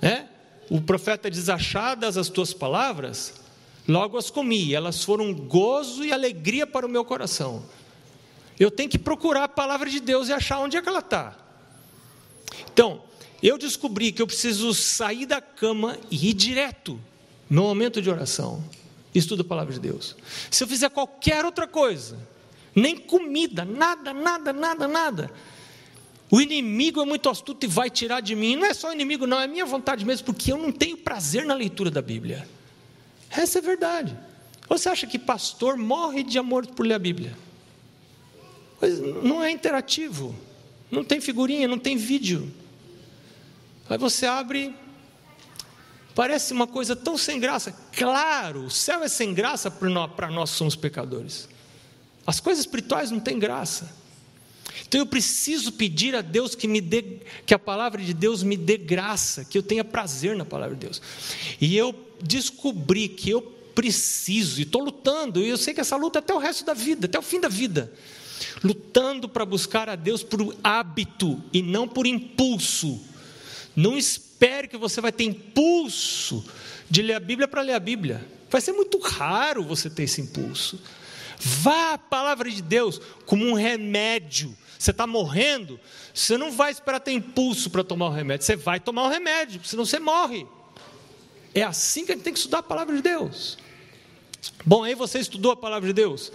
Né? 0.01 0.29
O 0.69 0.79
profeta 0.79 1.29
diz: 1.29 1.49
Achadas 1.49 2.15
as 2.15 2.29
tuas 2.29 2.53
palavras, 2.53 3.33
logo 3.85 4.17
as 4.17 4.29
comi, 4.29 4.73
elas 4.73 5.03
foram 5.03 5.33
gozo 5.33 6.05
e 6.05 6.13
alegria 6.13 6.65
para 6.65 6.85
o 6.85 6.89
meu 6.89 7.03
coração. 7.03 7.65
Eu 8.57 8.71
tenho 8.71 8.89
que 8.89 8.97
procurar 8.97 9.43
a 9.43 9.49
palavra 9.49 9.89
de 9.89 9.99
Deus 9.99 10.29
e 10.29 10.31
achar 10.31 10.59
onde 10.59 10.77
é 10.77 10.81
que 10.81 10.87
ela 10.87 10.99
está. 10.99 11.35
Então, 12.71 13.03
eu 13.43 13.57
descobri 13.57 14.13
que 14.13 14.21
eu 14.21 14.27
preciso 14.27 14.73
sair 14.73 15.25
da 15.25 15.41
cama 15.41 15.97
e 16.09 16.29
ir 16.29 16.33
direto 16.33 16.97
no 17.49 17.63
momento 17.63 18.01
de 18.01 18.09
oração. 18.09 18.63
Estudo 19.13 19.41
a 19.41 19.45
palavra 19.45 19.73
de 19.73 19.79
Deus. 19.81 20.15
Se 20.49 20.63
eu 20.63 20.69
fizer 20.69 20.89
qualquer 20.89 21.43
outra 21.43 21.67
coisa, 21.67 22.31
nem 22.75 22.97
comida, 22.97 23.65
nada, 23.65 24.13
nada, 24.13 24.53
nada, 24.53 24.87
nada. 24.87 25.31
O 26.29 26.39
inimigo 26.39 27.01
é 27.01 27.05
muito 27.05 27.29
astuto 27.29 27.65
e 27.65 27.69
vai 27.69 27.89
tirar 27.89 28.21
de 28.21 28.35
mim. 28.35 28.55
Não 28.55 28.65
é 28.65 28.73
só 28.73 28.93
inimigo, 28.93 29.27
não, 29.27 29.39
é 29.39 29.47
minha 29.47 29.65
vontade 29.65 30.05
mesmo, 30.05 30.25
porque 30.25 30.51
eu 30.51 30.57
não 30.57 30.71
tenho 30.71 30.95
prazer 30.95 31.45
na 31.45 31.53
leitura 31.53 31.91
da 31.91 32.01
Bíblia. 32.01 32.47
Essa 33.29 33.59
é 33.59 33.61
verdade. 33.61 34.17
Você 34.69 34.87
acha 34.87 35.05
que 35.05 35.19
pastor 35.19 35.75
morre 35.75 36.23
de 36.23 36.39
amor 36.39 36.65
por 36.67 36.85
ler 36.85 36.93
a 36.93 36.99
Bíblia? 36.99 37.37
Pois 38.79 38.99
não 38.99 39.43
é 39.43 39.51
interativo, 39.51 40.33
não 40.89 41.03
tem 41.03 41.19
figurinha, 41.19 41.67
não 41.67 41.77
tem 41.77 41.97
vídeo. 41.97 42.51
Aí 43.89 43.97
você 43.97 44.25
abre, 44.25 44.73
parece 46.15 46.53
uma 46.53 46.65
coisa 46.65 46.95
tão 46.95 47.17
sem 47.17 47.39
graça. 47.41 47.75
Claro, 47.91 48.63
o 48.65 48.71
céu 48.71 49.03
é 49.03 49.09
sem 49.09 49.33
graça 49.33 49.69
para 49.69 49.89
nós, 49.89 50.11
nós 50.31 50.49
somos 50.51 50.77
pecadores. 50.77 51.49
As 52.25 52.39
coisas 52.39 52.63
espirituais 52.63 53.11
não 53.11 53.19
têm 53.19 53.39
graça. 53.39 54.01
Então 54.87 54.99
eu 54.99 55.05
preciso 55.05 55.71
pedir 55.71 56.15
a 56.15 56.21
Deus 56.21 56.53
que 56.53 56.67
me 56.67 56.81
dê, 56.81 57.19
que 57.45 57.53
a 57.53 57.59
palavra 57.59 58.01
de 58.01 58.13
Deus 58.13 58.43
me 58.43 58.57
dê 58.57 58.77
graça, 58.77 59.45
que 59.45 59.57
eu 59.57 59.63
tenha 59.63 59.83
prazer 59.83 60.35
na 60.35 60.45
palavra 60.45 60.75
de 60.75 60.85
Deus. 60.85 61.01
E 61.59 61.77
eu 61.77 61.95
descobri 62.21 63.07
que 63.07 63.29
eu 63.29 63.41
preciso, 63.73 64.59
e 64.59 64.63
estou 64.63 64.83
lutando, 64.83 65.39
e 65.39 65.49
eu 65.49 65.57
sei 65.57 65.73
que 65.73 65.81
essa 65.81 65.95
luta 65.95 66.19
é 66.19 66.21
até 66.21 66.33
o 66.33 66.37
resto 66.37 66.65
da 66.65 66.73
vida, 66.73 67.05
até 67.05 67.17
o 67.17 67.21
fim 67.21 67.39
da 67.39 67.47
vida. 67.47 67.91
Lutando 68.63 69.29
para 69.29 69.45
buscar 69.45 69.87
a 69.89 69.95
Deus 69.95 70.23
por 70.23 70.55
hábito 70.63 71.41
e 71.53 71.61
não 71.61 71.87
por 71.87 72.05
impulso. 72.05 72.99
Não 73.75 73.97
espere 73.97 74.67
que 74.67 74.77
você 74.77 74.99
vai 74.99 75.11
ter 75.11 75.23
impulso 75.23 76.43
de 76.89 77.01
ler 77.01 77.13
a 77.13 77.19
Bíblia 77.19 77.47
para 77.47 77.61
ler 77.61 77.73
a 77.73 77.79
Bíblia. 77.79 78.27
Vai 78.49 78.59
ser 78.59 78.73
muito 78.73 78.99
raro 78.99 79.63
você 79.63 79.89
ter 79.89 80.03
esse 80.03 80.19
impulso. 80.19 80.81
Vá 81.43 81.93
à 81.93 81.97
palavra 81.97 82.49
de 82.51 82.61
Deus 82.61 83.01
como 83.25 83.43
um 83.45 83.53
remédio. 83.53 84.55
Você 84.77 84.91
está 84.91 85.07
morrendo, 85.07 85.79
você 86.13 86.37
não 86.37 86.51
vai 86.51 86.71
esperar 86.71 86.99
ter 86.99 87.11
impulso 87.11 87.69
para 87.69 87.83
tomar 87.83 88.07
o 88.07 88.11
remédio, 88.11 88.45
você 88.45 88.55
vai 88.55 88.79
tomar 88.79 89.05
o 89.05 89.09
remédio, 89.09 89.61
senão 89.63 89.85
você 89.85 89.99
morre. 89.99 90.45
É 91.53 91.63
assim 91.63 92.05
que 92.05 92.11
a 92.11 92.15
gente 92.15 92.23
tem 92.23 92.33
que 92.33 92.39
estudar 92.39 92.59
a 92.59 92.63
palavra 92.63 92.95
de 92.95 93.01
Deus. 93.01 93.57
Bom, 94.65 94.83
aí 94.83 94.93
você 94.93 95.19
estudou 95.19 95.51
a 95.51 95.55
palavra 95.55 95.87
de 95.87 95.93
Deus. 95.93 96.31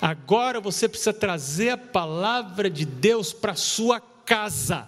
Agora 0.00 0.60
você 0.60 0.88
precisa 0.88 1.12
trazer 1.12 1.70
a 1.70 1.78
palavra 1.78 2.68
de 2.68 2.84
Deus 2.84 3.32
para 3.32 3.52
a 3.52 3.56
sua 3.56 4.00
casa. 4.00 4.86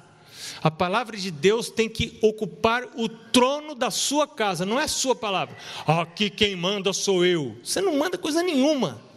A 0.63 0.71
palavra 0.71 1.17
de 1.17 1.31
Deus 1.31 1.71
tem 1.71 1.89
que 1.89 2.19
ocupar 2.21 2.85
o 2.97 3.09
trono 3.09 3.75
da 3.75 3.91
sua 3.91 4.27
casa, 4.27 4.67
não 4.67 4.81
é 4.81 4.85
a 4.85 4.89
sua 4.89 5.15
palavra. 5.15 5.57
Aqui 5.87 6.29
quem 6.29 6.57
manda 6.57 6.93
sou 6.93 7.25
eu. 7.25 7.57
Você 7.63 7.81
não 7.81 7.97
manda 7.97 8.19
coisa 8.19 8.43
nenhuma. 8.43 9.10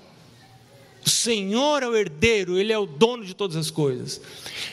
O 1.05 1.09
Senhor 1.09 1.83
é 1.83 1.87
o 1.87 1.95
herdeiro, 1.95 2.57
Ele 2.57 2.71
é 2.71 2.77
o 2.77 2.85
dono 2.85 3.25
de 3.25 3.33
todas 3.33 3.57
as 3.57 3.69
coisas. 3.69 4.21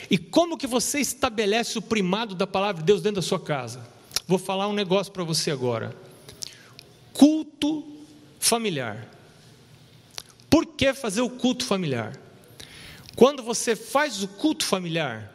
E 0.09 0.17
como 0.17 0.57
que 0.57 0.67
você 0.67 0.99
estabelece 0.99 1.77
o 1.77 1.81
primado 1.81 2.35
da 2.35 2.47
palavra 2.47 2.81
de 2.81 2.85
Deus 2.85 3.01
dentro 3.01 3.21
da 3.21 3.27
sua 3.27 3.39
casa? 3.39 3.85
Vou 4.27 4.39
falar 4.39 4.67
um 4.67 4.73
negócio 4.73 5.11
para 5.11 5.23
você 5.23 5.51
agora. 5.51 5.95
Culto 7.13 7.85
familiar. 8.39 9.09
Por 10.49 10.65
que 10.65 10.93
fazer 10.93 11.21
o 11.21 11.29
culto 11.29 11.65
familiar? 11.65 12.19
Quando 13.15 13.43
você 13.43 13.75
faz 13.75 14.23
o 14.23 14.27
culto 14.27 14.65
familiar, 14.65 15.31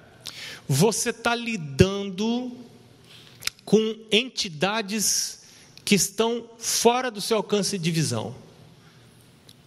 você 0.68 1.10
está 1.10 1.34
lidando 1.34 2.52
com 3.64 3.96
entidades 4.10 5.42
que 5.84 5.94
estão 5.94 6.48
fora 6.58 7.10
do 7.10 7.20
seu 7.20 7.36
alcance 7.36 7.78
de 7.78 7.90
visão. 7.90 8.34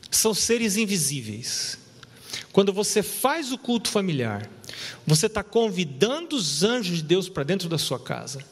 São 0.09 0.33
seres 0.33 0.77
invisíveis. 0.77 1.77
Quando 2.51 2.73
você 2.73 3.03
faz 3.03 3.51
o 3.51 3.57
culto 3.57 3.89
familiar, 3.89 4.49
você 5.05 5.27
está 5.27 5.43
convidando 5.43 6.35
os 6.35 6.63
anjos 6.63 6.97
de 6.97 7.03
Deus 7.03 7.29
para 7.29 7.43
dentro 7.43 7.69
da 7.69 7.77
sua 7.77 7.99
casa. 7.99 8.43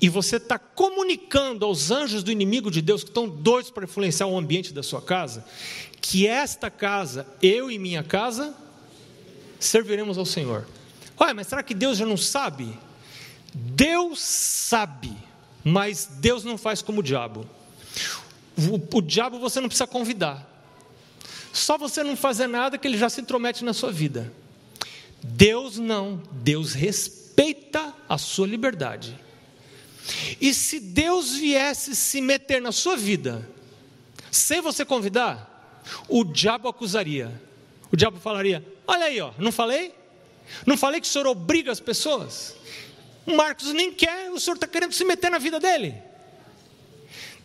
E 0.00 0.08
você 0.08 0.36
está 0.36 0.58
comunicando 0.58 1.64
aos 1.64 1.90
anjos 1.90 2.22
do 2.22 2.32
inimigo 2.32 2.70
de 2.70 2.80
Deus 2.80 3.02
que 3.02 3.10
estão 3.10 3.28
doidos 3.28 3.70
para 3.70 3.84
influenciar 3.84 4.26
o 4.26 4.38
ambiente 4.38 4.72
da 4.72 4.82
sua 4.82 5.02
casa, 5.02 5.44
que 6.00 6.26
esta 6.26 6.70
casa, 6.70 7.26
eu 7.42 7.70
e 7.70 7.78
minha 7.78 8.02
casa, 8.02 8.54
serviremos 9.58 10.16
ao 10.16 10.24
Senhor. 10.24 10.66
Olha, 11.16 11.34
mas 11.34 11.46
será 11.46 11.62
que 11.62 11.74
Deus 11.74 11.98
já 11.98 12.06
não 12.06 12.16
sabe? 12.16 12.76
Deus 13.52 14.20
sabe, 14.20 15.12
mas 15.62 16.08
Deus 16.18 16.44
não 16.44 16.56
faz 16.56 16.80
como 16.80 17.00
o 17.00 17.02
diabo. 17.02 17.46
O, 18.56 18.98
o 18.98 19.02
diabo 19.02 19.38
você 19.38 19.60
não 19.60 19.68
precisa 19.68 19.86
convidar. 19.86 20.49
Só 21.52 21.76
você 21.76 22.02
não 22.02 22.16
fazer 22.16 22.46
nada 22.46 22.78
que 22.78 22.86
ele 22.86 22.98
já 22.98 23.08
se 23.08 23.20
intromete 23.20 23.64
na 23.64 23.72
sua 23.72 23.90
vida. 23.90 24.32
Deus 25.22 25.78
não, 25.78 26.22
Deus 26.32 26.72
respeita 26.72 27.94
a 28.08 28.16
sua 28.16 28.46
liberdade. 28.46 29.18
E 30.40 30.54
se 30.54 30.80
Deus 30.80 31.34
viesse 31.36 31.94
se 31.94 32.20
meter 32.20 32.60
na 32.60 32.72
sua 32.72 32.96
vida, 32.96 33.48
sem 34.30 34.60
você 34.60 34.84
convidar, 34.84 35.82
o 36.08 36.24
diabo 36.24 36.68
acusaria. 36.68 37.40
O 37.92 37.96
diabo 37.96 38.18
falaria: 38.18 38.64
Olha 38.86 39.06
aí, 39.06 39.20
ó, 39.20 39.32
não 39.38 39.52
falei? 39.52 39.94
Não 40.66 40.76
falei 40.76 41.00
que 41.00 41.06
o 41.06 41.10
senhor 41.10 41.26
obriga 41.26 41.70
as 41.70 41.80
pessoas? 41.80 42.56
O 43.26 43.36
Marcos 43.36 43.72
nem 43.72 43.92
quer, 43.92 44.30
o 44.30 44.40
senhor 44.40 44.54
está 44.54 44.66
querendo 44.66 44.92
se 44.92 45.04
meter 45.04 45.30
na 45.30 45.38
vida 45.38 45.60
dele. 45.60 45.94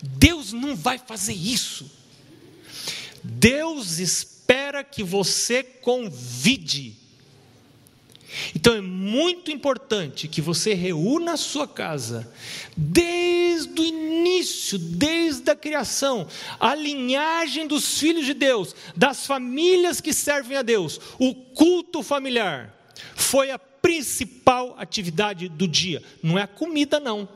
Deus 0.01 0.51
não 0.51 0.75
vai 0.75 0.97
fazer 0.97 1.33
isso. 1.33 1.89
Deus 3.25 3.97
espera 3.97 4.83
que 4.83 5.03
você 5.03 5.63
convide. 5.63 6.95
Então 8.53 8.75
é 8.75 8.81
muito 8.81 9.49
importante 9.49 10.27
que 10.27 10.41
você 10.41 10.73
reúna 10.73 11.33
a 11.33 11.37
sua 11.37 11.67
casa, 11.67 12.31
desde 12.75 13.81
o 13.81 13.83
início, 13.83 14.77
desde 14.77 15.49
a 15.49 15.55
criação, 15.55 16.27
a 16.59 16.75
linhagem 16.75 17.67
dos 17.67 17.97
filhos 17.97 18.25
de 18.25 18.33
Deus, 18.33 18.75
das 18.95 19.25
famílias 19.25 20.01
que 20.01 20.13
servem 20.13 20.57
a 20.57 20.61
Deus, 20.61 20.99
o 21.17 21.33
culto 21.33 22.03
familiar, 22.03 22.73
foi 23.15 23.51
a 23.51 23.59
principal 23.59 24.75
atividade 24.77 25.47
do 25.47 25.67
dia. 25.67 26.03
Não 26.21 26.37
é 26.37 26.43
a 26.43 26.47
comida, 26.47 26.99
não. 26.99 27.27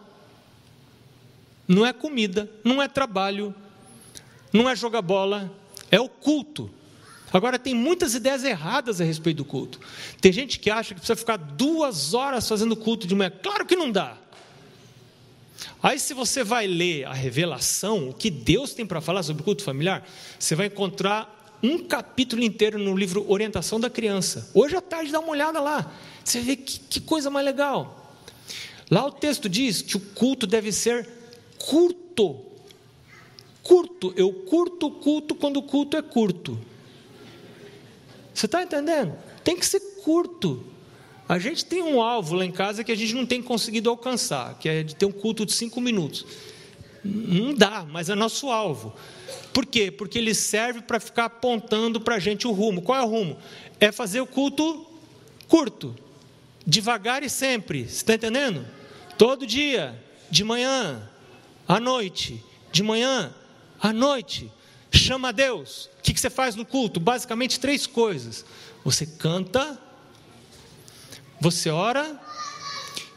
Não 1.67 1.85
é 1.85 1.93
comida, 1.93 2.51
não 2.63 2.81
é 2.81 2.87
trabalho, 2.87 3.53
não 4.51 4.67
é 4.67 4.75
jogar 4.75 5.03
bola, 5.03 5.53
é 5.91 5.99
o 5.99 6.09
culto. 6.09 6.69
Agora, 7.31 7.59
tem 7.59 7.75
muitas 7.75 8.15
ideias 8.15 8.43
erradas 8.43 8.99
a 8.99 9.03
respeito 9.03 9.37
do 9.37 9.45
culto. 9.45 9.79
Tem 10.19 10.31
gente 10.31 10.59
que 10.59 10.69
acha 10.69 10.89
que 10.89 10.99
precisa 10.99 11.15
ficar 11.15 11.37
duas 11.37 12.13
horas 12.13 12.47
fazendo 12.47 12.75
culto 12.75 13.05
de 13.05 13.13
manhã. 13.13 13.31
Claro 13.41 13.65
que 13.65 13.75
não 13.75 13.91
dá. 13.91 14.17
Aí, 15.81 15.99
se 15.99 16.13
você 16.13 16.43
vai 16.43 16.65
ler 16.65 17.05
a 17.05 17.13
revelação, 17.13 18.09
o 18.09 18.13
que 18.13 18.29
Deus 18.29 18.73
tem 18.73 18.85
para 18.85 18.99
falar 18.99 19.23
sobre 19.23 19.41
o 19.41 19.45
culto 19.45 19.63
familiar, 19.63 20.07
você 20.39 20.55
vai 20.55 20.67
encontrar 20.67 21.57
um 21.61 21.79
capítulo 21.79 22.41
inteiro 22.41 22.79
no 22.79 22.95
livro 22.95 23.25
Orientação 23.29 23.79
da 23.79 23.89
Criança. 23.89 24.49
Hoje 24.53 24.75
à 24.75 24.81
tarde, 24.81 25.11
dá 25.11 25.19
uma 25.19 25.29
olhada 25.29 25.59
lá. 25.59 25.91
Você 26.23 26.39
vê 26.41 26.55
que, 26.55 26.79
que 26.79 26.99
coisa 26.99 27.29
mais 27.29 27.45
legal. 27.45 28.15
Lá 28.89 29.05
o 29.05 29.11
texto 29.11 29.47
diz 29.47 29.81
que 29.81 29.97
o 29.97 29.99
culto 29.99 30.47
deve 30.47 30.71
ser 30.71 31.07
curto. 31.57 32.48
Curto. 33.69 34.11
Eu 34.15 34.33
curto 34.33 34.87
o 34.87 34.91
culto 34.91 35.35
quando 35.35 35.57
o 35.57 35.61
culto 35.61 35.95
é 35.95 36.01
curto. 36.01 36.59
Você 38.33 38.47
está 38.47 38.63
entendendo? 38.63 39.15
Tem 39.43 39.55
que 39.55 39.63
ser 39.63 39.79
curto. 40.03 40.65
A 41.27 41.37
gente 41.37 41.63
tem 41.63 41.83
um 41.83 42.01
alvo 42.01 42.33
lá 42.33 42.43
em 42.43 42.51
casa 42.51 42.83
que 42.83 42.91
a 42.91 42.95
gente 42.95 43.13
não 43.13 43.27
tem 43.27 43.43
conseguido 43.43 43.87
alcançar, 43.87 44.57
que 44.57 44.67
é 44.67 44.81
de 44.81 44.95
ter 44.95 45.05
um 45.05 45.11
culto 45.11 45.45
de 45.45 45.53
cinco 45.53 45.79
minutos. 45.79 46.25
Não 47.05 47.53
dá, 47.53 47.85
mas 47.87 48.09
é 48.09 48.15
nosso 48.15 48.49
alvo. 48.49 48.91
Por 49.53 49.67
quê? 49.67 49.91
Porque 49.91 50.17
ele 50.17 50.33
serve 50.33 50.81
para 50.81 50.99
ficar 50.99 51.25
apontando 51.25 52.01
para 52.01 52.15
a 52.15 52.19
gente 52.19 52.47
o 52.47 52.51
rumo. 52.51 52.81
Qual 52.81 52.97
é 52.97 53.03
o 53.03 53.07
rumo? 53.07 53.37
É 53.79 53.91
fazer 53.91 54.19
o 54.19 54.25
culto 54.25 54.83
curto, 55.47 55.95
devagar 56.65 57.21
e 57.21 57.29
sempre. 57.29 57.83
Você 57.83 57.97
está 57.97 58.15
entendendo? 58.15 58.65
Todo 59.15 59.45
dia, 59.45 60.03
de 60.27 60.43
manhã, 60.43 61.07
à 61.67 61.79
noite, 61.79 62.43
de 62.71 62.81
manhã, 62.81 63.31
à 63.81 63.93
noite 63.93 64.51
chama 64.91 65.29
a 65.29 65.31
Deus. 65.31 65.89
O 65.99 66.01
que 66.01 66.19
você 66.19 66.29
faz 66.29 66.55
no 66.55 66.65
culto? 66.65 66.99
Basicamente 66.99 67.59
três 67.59 67.85
coisas: 67.85 68.45
você 68.83 69.05
canta, 69.05 69.79
você 71.39 71.69
ora 71.69 72.19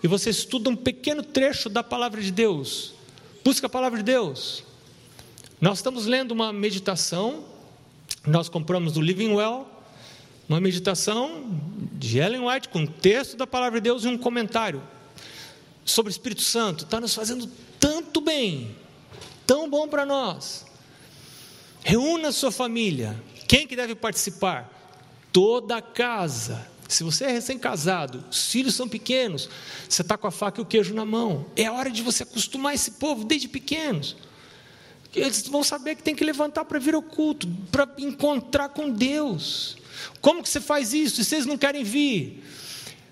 e 0.02 0.08
você 0.08 0.30
estuda 0.30 0.68
um 0.68 0.76
pequeno 0.76 1.22
trecho 1.22 1.68
da 1.68 1.82
palavra 1.82 2.20
de 2.20 2.30
Deus. 2.30 2.94
Busca 3.44 3.66
a 3.66 3.70
palavra 3.70 3.98
de 3.98 4.04
Deus. 4.04 4.64
Nós 5.60 5.78
estamos 5.78 6.06
lendo 6.06 6.32
uma 6.32 6.52
meditação, 6.52 7.44
nós 8.26 8.48
compramos 8.48 8.92
do 8.92 9.00
Living 9.00 9.32
Well, 9.32 9.66
uma 10.48 10.60
meditação 10.60 11.46
de 11.92 12.18
Ellen 12.18 12.48
White 12.48 12.68
com 12.68 12.80
um 12.80 12.86
texto 12.86 13.36
da 13.36 13.46
palavra 13.46 13.80
de 13.80 13.84
Deus 13.84 14.04
e 14.04 14.08
um 14.08 14.18
comentário 14.18 14.82
sobre 15.84 16.10
o 16.10 16.12
Espírito 16.12 16.42
Santo. 16.42 16.84
Está 16.84 17.00
nos 17.00 17.14
fazendo 17.14 17.48
tanto 17.78 18.20
bem, 18.20 18.76
tão 19.52 19.68
bom 19.68 19.86
para 19.86 20.06
nós. 20.06 20.64
Reúna 21.84 22.28
a 22.28 22.32
sua 22.32 22.50
família. 22.50 23.22
Quem 23.46 23.66
que 23.66 23.76
deve 23.76 23.94
participar? 23.94 24.66
Toda 25.30 25.76
a 25.76 25.82
casa. 25.82 26.66
Se 26.88 27.04
você 27.04 27.24
é 27.24 27.30
recém-casado, 27.30 28.24
os 28.30 28.50
filhos 28.50 28.74
são 28.74 28.88
pequenos, 28.88 29.50
você 29.86 30.00
está 30.00 30.16
com 30.16 30.26
a 30.26 30.30
faca 30.30 30.58
e 30.58 30.62
o 30.62 30.66
queijo 30.66 30.94
na 30.94 31.04
mão. 31.04 31.44
É 31.54 31.70
hora 31.70 31.90
de 31.90 32.00
você 32.00 32.22
acostumar 32.22 32.74
esse 32.74 32.92
povo 32.92 33.26
desde 33.26 33.46
pequenos. 33.46 34.16
Eles 35.14 35.46
vão 35.46 35.62
saber 35.62 35.96
que 35.96 36.02
tem 36.02 36.14
que 36.14 36.24
levantar 36.24 36.64
para 36.64 36.78
vir 36.78 36.94
ao 36.94 37.02
culto, 37.02 37.46
para 37.70 37.86
encontrar 37.98 38.70
com 38.70 38.88
Deus. 38.88 39.76
Como 40.22 40.42
que 40.42 40.48
você 40.48 40.62
faz 40.62 40.94
isso? 40.94 41.20
E 41.20 41.24
vocês 41.26 41.44
não 41.44 41.58
querem 41.58 41.84
vir? 41.84 42.42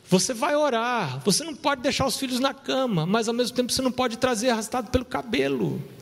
Você 0.09 0.33
vai 0.33 0.57
orar, 0.57 1.20
você 1.22 1.44
não 1.44 1.55
pode 1.55 1.83
deixar 1.83 2.07
os 2.07 2.16
filhos 2.16 2.40
na 2.40 2.55
cama, 2.55 3.05
mas 3.05 3.29
ao 3.29 3.35
mesmo 3.35 3.55
tempo 3.55 3.70
você 3.70 3.83
não 3.83 3.92
pode 3.92 4.16
trazer 4.16 4.48
arrastado 4.48 4.90
pelo 4.90 5.05
cabelo. 5.05 6.00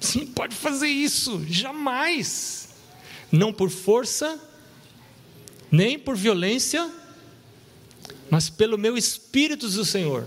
Você 0.00 0.20
não 0.20 0.26
pode 0.28 0.56
fazer 0.56 0.88
isso, 0.88 1.44
jamais. 1.46 2.70
Não 3.30 3.52
por 3.52 3.70
força, 3.70 4.40
nem 5.70 5.98
por 5.98 6.16
violência, 6.16 6.90
mas 8.30 8.48
pelo 8.48 8.78
meu 8.78 8.96
espírito 8.96 9.68
do 9.68 9.84
Senhor. 9.84 10.26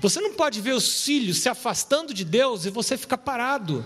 Você 0.00 0.20
não 0.20 0.32
pode 0.32 0.60
ver 0.60 0.72
os 0.72 1.02
filhos 1.04 1.38
se 1.38 1.48
afastando 1.48 2.14
de 2.14 2.24
Deus 2.24 2.64
e 2.64 2.70
você 2.70 2.96
ficar 2.96 3.18
parado. 3.18 3.84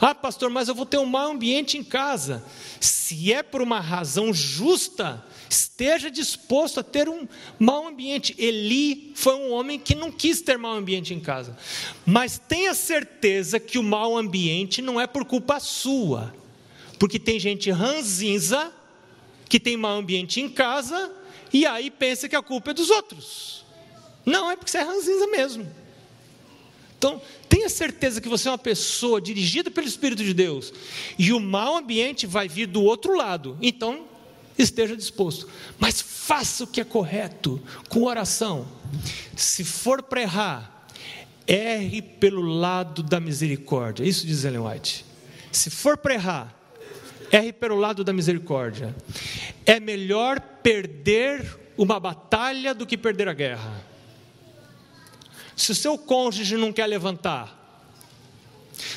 Ah, 0.00 0.14
pastor, 0.14 0.50
mas 0.50 0.68
eu 0.68 0.74
vou 0.74 0.86
ter 0.86 0.98
um 0.98 1.06
mau 1.06 1.32
ambiente 1.32 1.76
em 1.76 1.84
casa. 1.84 2.44
Se 2.80 3.32
é 3.32 3.42
por 3.42 3.60
uma 3.60 3.80
razão 3.80 4.32
justa, 4.32 5.24
esteja 5.48 6.10
disposto 6.10 6.80
a 6.80 6.82
ter 6.82 7.08
um 7.08 7.26
mau 7.58 7.86
ambiente. 7.88 8.34
Eli 8.38 9.12
foi 9.14 9.34
um 9.34 9.52
homem 9.52 9.78
que 9.78 9.94
não 9.94 10.10
quis 10.10 10.40
ter 10.40 10.58
mau 10.58 10.72
ambiente 10.72 11.14
em 11.14 11.20
casa. 11.20 11.56
Mas 12.04 12.38
tenha 12.38 12.74
certeza 12.74 13.58
que 13.58 13.78
o 13.78 13.82
mau 13.82 14.16
ambiente 14.16 14.82
não 14.82 15.00
é 15.00 15.06
por 15.06 15.24
culpa 15.24 15.60
sua. 15.60 16.34
Porque 16.98 17.18
tem 17.18 17.38
gente 17.38 17.70
ranzinza 17.70 18.72
que 19.48 19.58
tem 19.58 19.76
mau 19.76 19.98
ambiente 19.98 20.40
em 20.40 20.48
casa 20.48 21.12
e 21.52 21.64
aí 21.64 21.90
pensa 21.90 22.28
que 22.28 22.36
a 22.36 22.42
culpa 22.42 22.72
é 22.72 22.74
dos 22.74 22.90
outros. 22.90 23.64
Não, 24.26 24.50
é 24.50 24.56
porque 24.56 24.70
você 24.70 24.78
é 24.78 24.82
ranzinza 24.82 25.26
mesmo. 25.28 25.66
Então, 26.98 27.22
tenha 27.48 27.68
certeza 27.68 28.20
que 28.20 28.28
você 28.28 28.48
é 28.48 28.50
uma 28.50 28.58
pessoa 28.58 29.20
dirigida 29.20 29.70
pelo 29.70 29.86
Espírito 29.86 30.24
de 30.24 30.34
Deus 30.34 30.72
e 31.16 31.32
o 31.32 31.38
mau 31.38 31.76
ambiente 31.76 32.26
vai 32.26 32.48
vir 32.48 32.66
do 32.66 32.82
outro 32.82 33.16
lado. 33.16 33.56
Então, 33.62 34.07
esteja 34.58 34.96
disposto, 34.96 35.48
mas 35.78 36.00
faça 36.00 36.64
o 36.64 36.66
que 36.66 36.80
é 36.80 36.84
correto 36.84 37.62
com 37.88 38.04
oração. 38.04 38.66
Se 39.36 39.64
for 39.64 40.02
para 40.02 40.22
errar, 40.22 40.86
erre 41.46 42.02
pelo 42.02 42.42
lado 42.42 43.02
da 43.02 43.20
misericórdia. 43.20 44.04
Isso 44.04 44.26
diz 44.26 44.44
Ellen 44.44 44.60
White. 44.60 45.04
Se 45.50 45.70
for 45.70 45.96
para 45.96 46.14
errar, 46.14 46.54
erre 47.32 47.52
pelo 47.52 47.76
lado 47.76 48.04
da 48.04 48.12
misericórdia. 48.12 48.94
É 49.64 49.80
melhor 49.80 50.40
perder 50.40 51.58
uma 51.76 52.00
batalha 52.00 52.74
do 52.74 52.84
que 52.86 52.98
perder 52.98 53.28
a 53.28 53.32
guerra. 53.32 53.86
Se 55.56 55.72
o 55.72 55.74
seu 55.74 55.96
cônjuge 55.96 56.56
não 56.56 56.72
quer 56.72 56.86
levantar, 56.86 57.56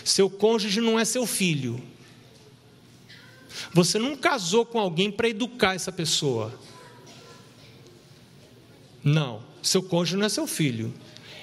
seu 0.04 0.30
cônjuge 0.30 0.82
não 0.82 1.00
é 1.00 1.06
seu 1.06 1.26
filho, 1.26 1.82
você 3.74 4.00
não 4.00 4.16
casou 4.16 4.66
com 4.66 4.80
alguém 4.80 5.12
para 5.12 5.30
educar 5.30 5.76
essa 5.76 5.92
pessoa. 5.92 6.54
Não, 9.04 9.42
seu 9.62 9.82
cônjuge 9.82 10.18
não 10.18 10.26
é 10.26 10.30
seu 10.30 10.48
filho. 10.48 10.94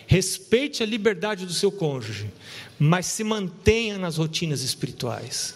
respeite 0.06 0.82
a 0.82 0.86
liberdade 0.86 1.44
do 1.44 1.52
seu 1.52 1.70
cônjuge, 1.70 2.30
mas 2.78 3.04
se 3.04 3.22
mantenha 3.22 3.98
nas 3.98 4.16
rotinas 4.16 4.62
espirituais. 4.62 5.54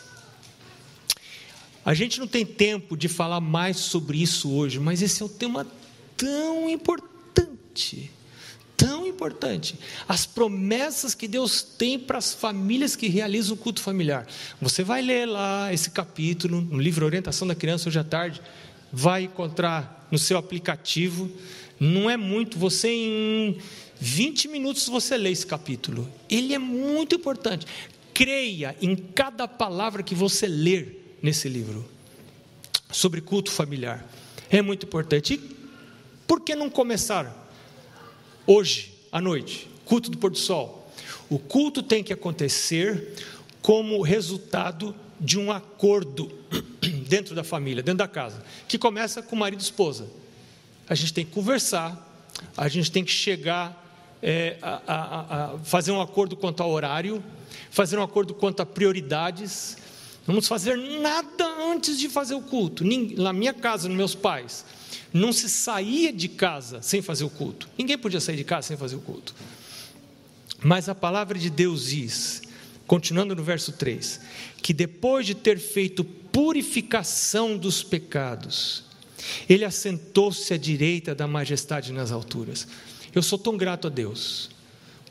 A 1.85 1.95
gente 1.95 2.21
não 2.21 2.29
tem 2.29 2.45
tempo 2.45 2.97
de 2.97 3.09
falar 3.09 3.41
mais 3.41 3.79
sobre 3.79 4.21
isso 4.21 4.51
hoje, 4.53 4.79
mas 4.79 5.01
esse 5.01 5.23
é 5.23 5.25
um 5.25 5.29
tema 5.29 5.67
tão 6.17 6.69
importante. 6.69 8.11
Importante. 9.23 9.77
As 10.09 10.27
promessas 10.27 11.15
que 11.15 11.29
Deus 11.29 11.63
tem 11.63 11.97
para 11.97 12.19
as 12.19 12.35
famílias 12.35 12.97
que 12.97 13.07
realizam 13.07 13.55
o 13.55 13.57
culto 13.57 13.81
familiar. 13.81 14.27
Você 14.61 14.83
vai 14.83 15.01
ler 15.01 15.27
lá 15.27 15.73
esse 15.73 15.91
capítulo 15.91 16.61
no 16.61 16.77
livro 16.77 17.07
Orientação 17.07 17.47
da 17.47 17.55
Criança 17.55 17.89
hoje 17.89 18.01
à 18.01 18.03
tarde, 18.03 18.43
vai 18.93 19.23
encontrar 19.23 20.09
no 20.11 20.19
seu 20.19 20.37
aplicativo. 20.37 21.31
Não 21.79 22.11
é 22.11 22.17
muito, 22.17 22.59
você 22.59 22.89
em 22.89 23.59
20 24.01 24.49
minutos 24.49 24.89
você 24.89 25.17
lê 25.17 25.31
esse 25.31 25.47
capítulo. 25.47 26.11
Ele 26.29 26.53
é 26.53 26.59
muito 26.59 27.15
importante. 27.15 27.65
Creia 28.13 28.75
em 28.83 28.97
cada 28.97 29.47
palavra 29.47 30.03
que 30.03 30.17
você 30.17 30.49
ler 30.49 31.17
nesse 31.23 31.49
livro 31.49 31.89
sobre 32.91 33.21
culto 33.21 33.53
familiar. 33.53 34.05
É 34.51 34.61
muito 34.61 34.85
importante. 34.85 35.35
E 35.35 35.57
por 36.27 36.41
que 36.41 36.57
não 36.57 36.69
começar 36.69 37.33
hoje 38.45 38.92
à 39.13 39.21
noite? 39.21 39.69
Culto 39.85 40.11
do 40.11 40.17
pôr 40.19 40.31
do 40.31 40.39
sol. 40.39 40.91
O 41.29 41.39
culto 41.39 41.83
tem 41.83 42.03
que 42.03 42.13
acontecer 42.13 43.15
como 43.61 44.01
resultado 44.03 44.97
de 45.21 45.39
um 45.39 45.53
acordo 45.53 46.33
dentro 47.07 47.35
da 47.35 47.45
família, 47.45 47.83
dentro 47.83 47.99
da 47.99 48.09
casa, 48.09 48.43
que 48.67 48.79
começa 48.79 49.23
com 49.23 49.37
marido 49.37 49.61
e 49.61 49.63
esposa. 49.63 50.09
A 50.89 50.95
gente 50.95 51.13
tem 51.13 51.25
que 51.25 51.31
conversar, 51.31 52.11
a 52.57 52.67
gente 52.69 52.91
tem 52.91 53.05
que 53.05 53.13
chegar 53.13 53.79
é, 54.23 54.57
a, 54.63 54.81
a, 54.87 55.45
a 55.55 55.59
fazer 55.59 55.93
um 55.93 56.01
acordo 56.01 56.35
quanto 56.35 56.63
ao 56.63 56.71
horário, 56.71 57.23
fazer 57.71 57.99
um 57.99 58.03
acordo 58.03 58.35
quanto 58.35 58.61
a 58.61 58.67
prioridades, 58.67 59.77
Vamos 60.27 60.47
fazer 60.47 60.77
nada 60.77 61.45
antes 61.73 61.99
de 61.99 62.09
fazer 62.09 62.35
o 62.35 62.41
culto. 62.41 62.85
Na 63.21 63.33
minha 63.33 63.53
casa, 63.53 63.89
nos 63.89 63.97
meus 63.97 64.15
pais, 64.15 64.65
não 65.13 65.33
se 65.33 65.49
saía 65.49 66.13
de 66.13 66.29
casa 66.29 66.81
sem 66.81 67.03
fazer 67.03 67.25
o 67.25 67.31
culto. 67.31 67.69
Ninguém 67.77 67.99
podia 67.99 68.21
sair 68.21 68.37
de 68.37 68.45
casa 68.45 68.69
sem 68.69 68.77
fazer 68.77 68.97
o 68.97 69.01
culto. 69.01 69.35
Mas 70.63 70.89
a 70.89 70.95
palavra 70.95 71.39
de 71.39 71.51
Deus 71.51 71.87
diz, 71.87 72.43
continuando 72.87 73.35
no 73.35 73.43
verso 73.43 73.73
3, 73.73 74.21
que 74.63 74.73
depois 74.73 75.27
de 75.27 75.35
ter 75.35 75.59
feito 75.59 76.05
purificação 76.05 77.59
dos 77.59 77.83
pecados, 77.83 78.85
ele 79.49 79.65
assentou-se 79.65 80.53
à 80.55 80.57
direita 80.57 81.15
da 81.15 81.27
majestade 81.27 81.93
nas 81.93 82.11
alturas. 82.11 82.67
Eu 83.15 83.23
sou 83.23 83.39
tão 83.39 83.57
grato 83.57 83.89
a 83.89 83.91
Deus, 83.91 84.51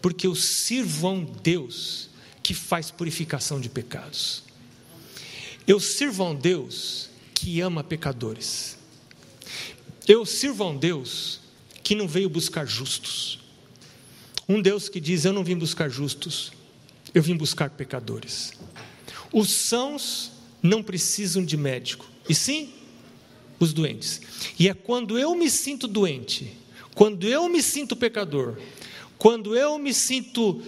porque 0.02 0.26
eu 0.26 0.36
sirvo 0.36 1.08
a 1.08 1.12
um 1.12 1.24
Deus 1.24 2.10
que 2.42 2.54
faz 2.54 2.90
purificação 2.90 3.62
de 3.62 3.70
pecados. 3.70 4.44
Eu 5.68 5.80
sirvo 5.80 6.24
a 6.24 6.30
um 6.32 6.36
Deus 6.36 7.10
que 7.34 7.62
ama 7.62 7.84
pecadores. 7.84 8.78
Eu 10.12 10.26
sirvo 10.26 10.66
a 10.66 10.68
um 10.68 10.76
Deus 10.76 11.40
que 11.82 11.96
não 11.96 12.06
veio 12.06 12.30
buscar 12.30 12.66
justos. 12.66 13.40
Um 14.46 14.62
Deus 14.62 14.90
que 14.90 15.00
diz: 15.00 15.24
Eu 15.24 15.32
não 15.32 15.42
vim 15.42 15.56
buscar 15.56 15.88
justos, 15.88 16.52
eu 17.14 17.24
vim 17.24 17.34
buscar 17.34 17.70
pecadores. 17.70 18.52
Os 19.32 19.50
sãos 19.50 20.34
não 20.62 20.84
precisam 20.84 21.46
de 21.46 21.56
médico, 21.56 22.06
e 22.28 22.36
sim 22.36 22.74
os 23.58 23.72
doentes. 23.72 24.20
E 24.60 24.68
é 24.68 24.74
quando 24.74 25.18
eu 25.18 25.34
me 25.34 25.50
sinto 25.50 25.88
doente, 25.88 26.58
quando 26.94 27.26
eu 27.26 27.48
me 27.48 27.64
sinto 27.64 27.96
pecador, 27.96 28.58
quando 29.18 29.56
eu 29.56 29.80
me 29.80 29.94
sinto, 29.94 30.62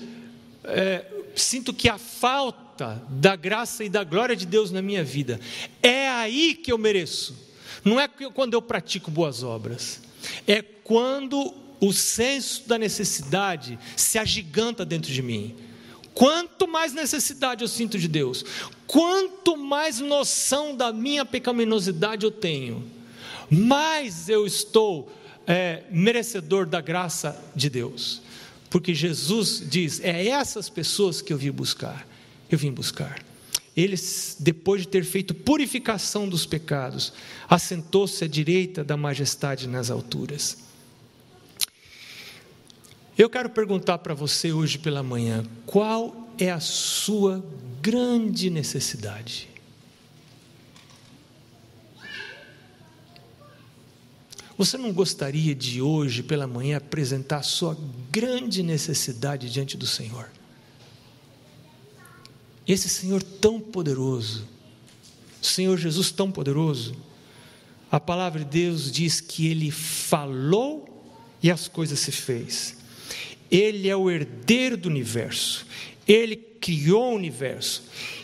é, 0.64 1.06
sinto 1.36 1.74
que 1.74 1.90
falta 1.98 2.64
falta 2.74 3.02
da 3.08 3.36
graça 3.36 3.84
e 3.84 3.90
da 3.90 4.04
glória 4.04 4.36
de 4.36 4.46
Deus 4.46 4.72
na 4.72 4.82
minha 4.82 5.04
vida. 5.04 5.40
É 5.82 6.10
aí 6.10 6.56
que 6.56 6.72
eu 6.72 6.78
mereço. 6.78 7.36
Não 7.84 8.00
é 8.00 8.08
quando 8.08 8.54
eu 8.54 8.62
pratico 8.62 9.12
boas 9.12 9.44
obras. 9.44 10.02
É 10.48 10.62
quando 10.62 11.54
o 11.80 11.92
senso 11.92 12.68
da 12.68 12.78
necessidade 12.78 13.78
se 13.96 14.18
agiganta 14.18 14.86
dentro 14.86 15.12
de 15.12 15.22
mim. 15.22 15.56
Quanto 16.14 16.68
mais 16.68 16.94
necessidade 16.94 17.64
eu 17.64 17.68
sinto 17.68 17.98
de 17.98 18.08
Deus, 18.08 18.46
quanto 18.86 19.58
mais 19.58 20.00
noção 20.00 20.76
da 20.76 20.94
minha 20.94 21.26
pecaminosidade 21.26 22.24
eu 22.24 22.32
tenho, 22.32 22.84
mais 23.50 24.30
eu 24.30 24.46
estou 24.46 25.12
é, 25.48 25.84
merecedor 25.90 26.66
da 26.66 26.80
graça 26.80 27.44
de 27.56 27.70
Deus. 27.70 28.22
Porque 28.70 28.94
Jesus 28.94 29.64
diz: 29.66 30.00
é 30.02 30.28
essas 30.28 30.70
pessoas 30.70 31.22
que 31.22 31.34
eu 31.34 31.38
vim 31.38 31.52
buscar 31.52 32.06
eu 32.54 32.58
vim 32.58 32.72
buscar. 32.72 33.20
Ele, 33.76 33.96
depois 34.40 34.82
de 34.82 34.88
ter 34.88 35.04
feito 35.04 35.34
purificação 35.34 36.30
dos 36.30 36.46
pecados, 36.46 37.12
assentou-se 37.50 38.24
à 38.24 38.28
direita 38.28 38.84
da 38.84 38.96
majestade 38.96 39.68
nas 39.68 39.90
alturas. 39.90 40.58
Eu 43.18 43.30
quero 43.30 43.50
perguntar 43.50 44.00
para 44.00 44.14
você 44.14 44.52
hoje 44.52 44.78
pela 44.78 45.02
manhã: 45.02 45.44
qual 45.66 46.30
é 46.38 46.52
a 46.52 46.60
sua 46.60 47.44
grande 47.82 48.50
necessidade? 48.50 49.50
Você 54.56 54.78
não 54.78 54.94
gostaria 54.94 55.56
de 55.56 55.82
hoje 55.82 56.22
pela 56.22 56.46
manhã 56.46 56.78
apresentar 56.78 57.38
a 57.38 57.44
sua 57.44 57.78
grande 58.12 58.62
necessidade 58.62 59.50
diante 59.50 59.76
do 59.76 59.88
Senhor? 59.88 60.30
Esse 62.68 62.90
Senhor 62.90 63.22
tão 63.22 63.60
poderoso, 63.60 64.48
Senhor 65.42 65.78
Jesus 65.78 66.12
tão 66.12 66.32
poderoso, 66.32 66.96
a 67.92 68.00
palavra 68.00 68.40
de 68.40 68.50
Deus 68.50 68.92
diz 68.92 69.22
que 69.22 69.48
ele 69.48 69.70
falou 69.70 71.06
e 71.44 71.52
as 71.52 71.68
coisas 71.68 72.00
se 72.00 72.12
fez. 72.12 72.78
Ele 73.52 73.88
é 73.88 73.96
o 73.96 74.10
herdeiro 74.10 74.76
do 74.78 74.90
universo. 74.90 75.66
Ele 76.08 76.36
criou 76.36 77.12
o 77.12 77.16
universo 77.16 77.84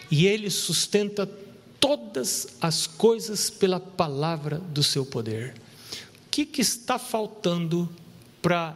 e 0.10 0.26
ele 0.26 0.50
sustenta 0.50 1.30
todas 1.80 2.48
as 2.60 2.88
coisas 2.88 3.50
pela 3.50 3.80
palavra 3.80 4.58
do 4.58 4.82
seu 4.82 5.06
poder. 5.06 5.54
O 6.26 6.30
que, 6.32 6.46
que 6.46 6.62
está 6.62 6.98
faltando 6.98 7.88
para 8.42 8.76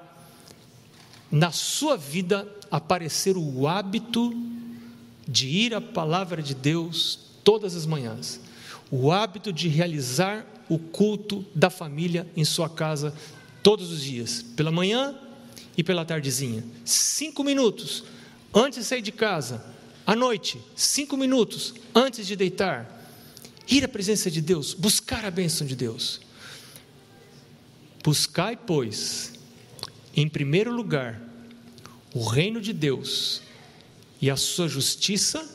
na 1.31 1.51
sua 1.51 1.97
vida 1.97 2.47
aparecer 2.69 3.35
o 3.35 3.67
hábito 3.67 4.31
de 5.27 5.47
ir 5.47 5.73
à 5.73 5.81
palavra 5.81 6.41
de 6.41 6.53
Deus 6.53 7.19
todas 7.43 7.75
as 7.75 7.85
manhãs, 7.85 8.39
o 8.91 9.11
hábito 9.11 9.51
de 9.51 9.67
realizar 9.67 10.45
o 10.69 10.77
culto 10.77 11.45
da 11.53 11.69
família 11.69 12.27
em 12.35 12.45
sua 12.45 12.69
casa 12.69 13.13
todos 13.61 13.91
os 13.91 14.01
dias, 14.01 14.43
pela 14.55 14.71
manhã 14.71 15.15
e 15.77 15.83
pela 15.83 16.05
tardezinha. 16.05 16.63
Cinco 16.85 17.43
minutos 17.43 18.03
antes 18.53 18.79
de 18.79 18.85
sair 18.85 19.01
de 19.01 19.11
casa, 19.11 19.63
à 20.05 20.15
noite, 20.15 20.59
cinco 20.75 21.15
minutos 21.15 21.73
antes 21.95 22.27
de 22.27 22.35
deitar. 22.35 23.01
Ir 23.67 23.85
à 23.85 23.87
presença 23.87 24.29
de 24.29 24.41
Deus, 24.41 24.73
buscar 24.73 25.23
a 25.23 25.31
bênção 25.31 25.65
de 25.65 25.75
Deus. 25.75 26.19
Buscai, 28.03 28.57
pois, 28.57 29.33
em 30.15 30.27
primeiro 30.27 30.73
lugar, 30.73 31.21
o 32.13 32.25
reino 32.25 32.59
de 32.59 32.73
Deus 32.73 33.41
e 34.23 34.31
a 34.31 34.37
sua 34.37 34.69
justiça, 34.69 35.45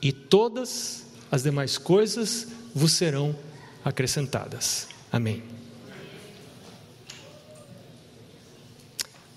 e 0.00 0.12
todas 0.12 1.04
as 1.28 1.42
demais 1.42 1.76
coisas 1.76 2.46
vos 2.72 2.92
serão 2.92 3.36
acrescentadas. 3.84 4.86
Amém. 5.10 5.42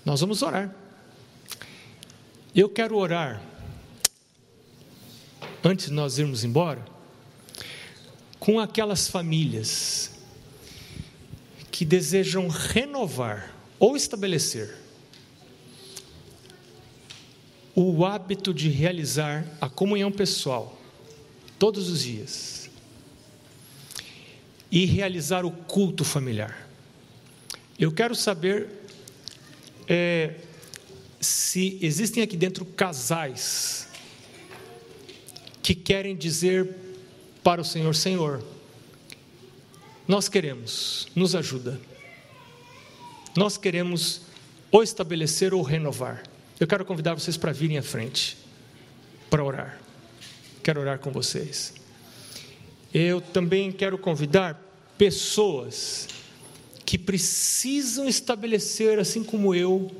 Nós 0.04 0.20
vamos 0.20 0.42
orar. 0.42 0.72
Eu 2.54 2.68
quero 2.68 2.96
orar, 2.96 3.42
antes 5.64 5.86
de 5.86 5.92
nós 5.92 6.18
irmos 6.18 6.44
embora, 6.44 6.84
com 8.38 8.60
aquelas 8.60 9.08
famílias 9.08 10.12
que 11.72 11.84
desejam 11.84 12.46
renovar 12.46 13.52
ou 13.80 13.96
estabelecer 13.96 14.81
o 17.74 18.04
hábito 18.04 18.52
de 18.52 18.68
realizar 18.68 19.46
a 19.60 19.68
comunhão 19.68 20.12
pessoal 20.12 20.78
todos 21.58 21.88
os 21.88 22.02
dias 22.02 22.70
e 24.70 24.84
realizar 24.84 25.44
o 25.44 25.50
culto 25.50 26.04
familiar. 26.04 26.68
Eu 27.78 27.92
quero 27.92 28.14
saber 28.14 28.68
é, 29.88 30.34
se 31.20 31.78
existem 31.80 32.22
aqui 32.22 32.36
dentro 32.36 32.64
casais 32.64 33.88
que 35.62 35.74
querem 35.74 36.16
dizer 36.16 36.74
para 37.42 37.60
o 37.60 37.64
Senhor: 37.64 37.94
Senhor, 37.94 38.42
nós 40.06 40.28
queremos, 40.28 41.06
nos 41.14 41.34
ajuda. 41.34 41.80
Nós 43.36 43.56
queremos 43.56 44.22
ou 44.70 44.82
estabelecer 44.82 45.54
ou 45.54 45.62
renovar. 45.62 46.22
Eu 46.62 46.66
quero 46.68 46.84
convidar 46.84 47.14
vocês 47.14 47.36
para 47.36 47.50
virem 47.50 47.76
à 47.76 47.82
frente, 47.82 48.38
para 49.28 49.42
orar. 49.42 49.80
Quero 50.62 50.80
orar 50.80 51.00
com 51.00 51.10
vocês. 51.10 51.74
Eu 52.94 53.20
também 53.20 53.72
quero 53.72 53.98
convidar 53.98 54.62
pessoas 54.96 56.06
que 56.86 56.96
precisam 56.96 58.06
estabelecer, 58.06 59.00
assim 59.00 59.24
como 59.24 59.52
eu, 59.52 59.90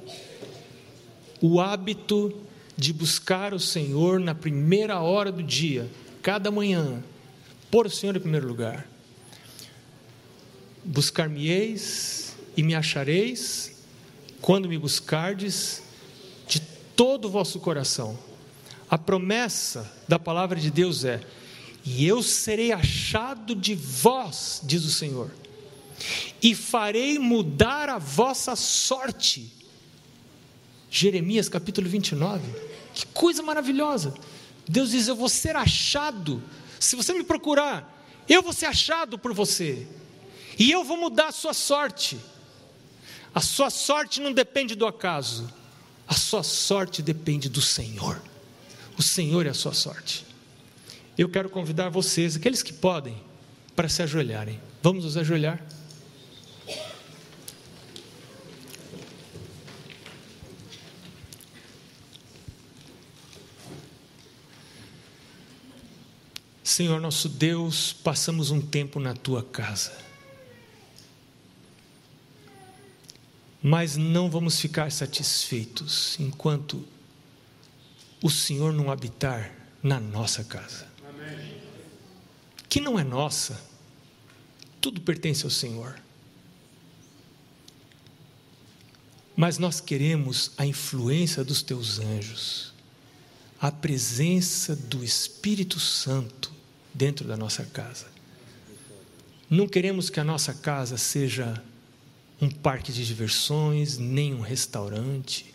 o 1.41 1.61
hábito 1.61 2.33
de 2.77 2.93
buscar 2.93 3.53
o 3.53 3.59
Senhor 3.59 4.21
na 4.21 4.33
primeira 4.33 5.01
hora 5.01 5.33
do 5.33 5.43
dia, 5.43 5.91
cada 6.23 6.49
manhã, 6.49 7.03
pôr 7.73 7.87
o 7.87 7.91
Senhor 7.91 8.15
em 8.15 8.21
primeiro 8.21 8.47
lugar. 8.47 8.87
Buscar-me-eis 10.85 12.37
e 12.57 12.63
me 12.63 12.77
achareis 12.77 13.83
quando 14.41 14.69
me 14.69 14.79
buscardes 14.79 15.82
de 15.82 15.82
todo 16.97 17.27
o 17.27 17.31
vosso 17.31 17.61
coração. 17.61 18.19
A 18.91 18.99
promessa 18.99 19.91
da 20.07 20.19
palavra 20.19 20.61
de 20.61 20.71
Deus 20.71 21.05
é: 21.05 21.21
e 21.85 22.07
eu 22.07 22.23
serei 22.23 22.73
achado 22.73 23.55
de 23.55 23.75
vós, 23.75 24.61
diz 24.63 24.85
o 24.85 24.91
Senhor, 24.91 25.31
e 26.43 26.55
farei 26.55 27.19
mudar 27.19 27.89
a 27.89 27.99
vossa 27.99 28.55
sorte. 28.55 29.53
Jeremias 30.91 31.49
capítulo 31.49 31.89
29. 31.89 32.43
Que 32.95 33.07
coisa 33.07 33.43
maravilhosa! 33.43 34.15
Deus 34.69 34.91
diz: 34.91 35.09
Eu 35.09 35.17
vou 35.17 35.29
ser 35.29 35.57
achado. 35.57 36.43
Se 36.79 36.95
você 36.95 37.13
me 37.13 37.25
procurar, 37.25 38.07
eu 38.29 38.43
vou 38.43 38.53
ser 38.53 38.67
achado 38.67 39.19
por 39.19 39.33
você. 39.33 39.87
E 40.59 40.71
eu 40.71 40.85
vou 40.85 40.97
mudar 40.97 41.29
a 41.29 41.33
sua 41.33 41.55
sorte. 41.55 42.19
A 43.35 43.41
sua 43.41 43.71
sorte 43.71 44.21
não 44.21 44.33
depende 44.33 44.75
do 44.75 44.87
acaso. 44.87 45.53
A 46.13 46.15
sua 46.15 46.43
sorte 46.43 47.01
depende 47.01 47.49
do 47.49 47.63
Senhor. 47.63 48.21
O 48.99 49.03
Senhor 49.03 49.47
é 49.47 49.49
a 49.49 49.55
sua 49.55 49.73
sorte. 49.73 50.27
Eu 51.17 51.27
quero 51.27 51.49
convidar 51.49 51.89
vocês, 51.89 52.37
aqueles 52.37 52.63
que 52.63 52.71
podem, 52.71 53.17
para 53.75 53.89
se 53.89 54.03
ajoelharem. 54.03 54.61
Vamos 54.83 55.05
nos 55.05 55.17
ajoelhar. 55.17 55.67
Senhor 66.63 67.01
nosso 67.01 67.27
Deus, 67.27 67.95
passamos 67.95 68.51
um 68.51 68.61
tempo 68.61 69.01
na 69.01 69.15
tua 69.15 69.43
casa. 69.43 70.12
Mas 73.63 73.97
não 73.97 74.29
vamos 74.29 74.59
ficar 74.59 74.91
satisfeitos 74.91 76.19
enquanto 76.19 76.85
o 78.21 78.29
Senhor 78.29 78.73
não 78.73 78.91
habitar 78.91 79.53
na 79.83 80.01
nossa 80.01 80.43
casa. 80.43 80.87
Amém. 81.09 81.61
Que 82.69 82.81
não 82.81 82.99
é 82.99 83.05
nossa, 83.05 83.61
tudo 84.81 85.01
pertence 85.01 85.45
ao 85.45 85.51
Senhor. 85.51 86.01
Mas 89.37 89.59
nós 89.59 89.81
queremos 89.81 90.51
a 90.59 90.67
influência 90.67 91.45
dos 91.45 91.63
teus 91.63 91.99
anjos, 91.99 92.73
a 93.61 93.71
presença 93.71 94.75
do 94.75 95.05
Espírito 95.05 95.79
Santo 95.79 96.53
dentro 96.93 97.27
da 97.27 97.37
nossa 97.37 97.65
casa. 97.65 98.07
Não 99.49 99.69
queremos 99.69 100.11
que 100.11 100.21
a 100.21 100.25
nossa 100.25 100.53
casa 100.53 100.97
seja 100.97 101.63
um 102.43 102.51
parque 102.51 102.91
de 102.91 103.07
diversões, 103.07 103.99
nem 103.99 104.35
um 104.35 104.41
restaurante, 104.41 105.55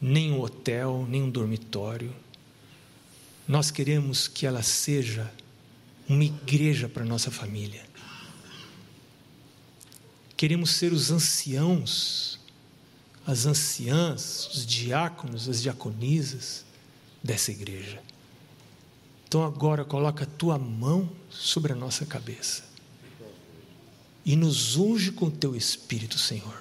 nem 0.00 0.30
um 0.30 0.40
hotel, 0.40 1.04
nem 1.08 1.24
um 1.24 1.28
dormitório. 1.28 2.14
Nós 3.48 3.68
queremos 3.68 4.28
que 4.28 4.46
ela 4.46 4.62
seja 4.62 5.28
uma 6.08 6.22
igreja 6.22 6.88
para 6.88 7.04
nossa 7.04 7.32
família. 7.32 7.84
Queremos 10.36 10.70
ser 10.70 10.92
os 10.92 11.10
anciãos, 11.10 12.38
as 13.26 13.44
anciãs, 13.44 14.46
os 14.54 14.64
diáconos, 14.64 15.48
as 15.48 15.60
diaconisas 15.60 16.64
dessa 17.20 17.50
igreja. 17.50 18.00
Então 19.26 19.44
agora 19.44 19.84
coloca 19.84 20.22
a 20.22 20.28
tua 20.28 20.56
mão 20.56 21.10
sobre 21.28 21.72
a 21.72 21.76
nossa 21.76 22.06
cabeça 22.06 22.69
e 24.24 24.36
nos 24.36 24.76
unge 24.76 25.12
com 25.12 25.30
teu 25.30 25.56
Espírito, 25.56 26.18
Senhor. 26.18 26.60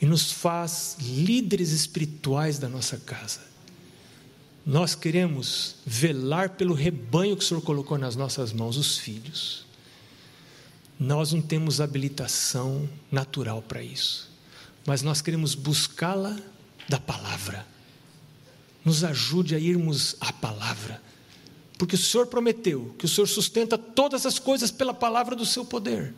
E 0.00 0.06
nos 0.06 0.30
faz 0.30 0.96
líderes 1.00 1.70
espirituais 1.70 2.58
da 2.58 2.68
nossa 2.68 2.98
casa. 2.98 3.40
Nós 4.64 4.94
queremos 4.94 5.76
velar 5.86 6.50
pelo 6.50 6.74
rebanho 6.74 7.36
que 7.36 7.44
o 7.44 7.46
Senhor 7.46 7.62
colocou 7.62 7.96
nas 7.96 8.16
nossas 8.16 8.52
mãos, 8.52 8.76
os 8.76 8.98
filhos. 8.98 9.64
Nós 10.98 11.32
não 11.32 11.40
temos 11.40 11.80
habilitação 11.80 12.88
natural 13.10 13.62
para 13.62 13.82
isso, 13.82 14.30
mas 14.86 15.02
nós 15.02 15.20
queremos 15.20 15.54
buscá-la 15.54 16.36
da 16.88 16.98
palavra. 16.98 17.66
Nos 18.84 19.04
ajude 19.04 19.54
a 19.54 19.58
irmos 19.58 20.16
à 20.20 20.32
palavra 20.32 21.00
porque 21.78 21.94
o 21.94 21.98
Senhor 21.98 22.26
prometeu 22.26 22.94
que 22.98 23.04
o 23.04 23.08
Senhor 23.08 23.26
sustenta 23.26 23.76
todas 23.76 24.24
as 24.24 24.38
coisas 24.38 24.70
pela 24.70 24.94
palavra 24.94 25.36
do 25.36 25.44
seu 25.44 25.64
poder. 25.64 26.14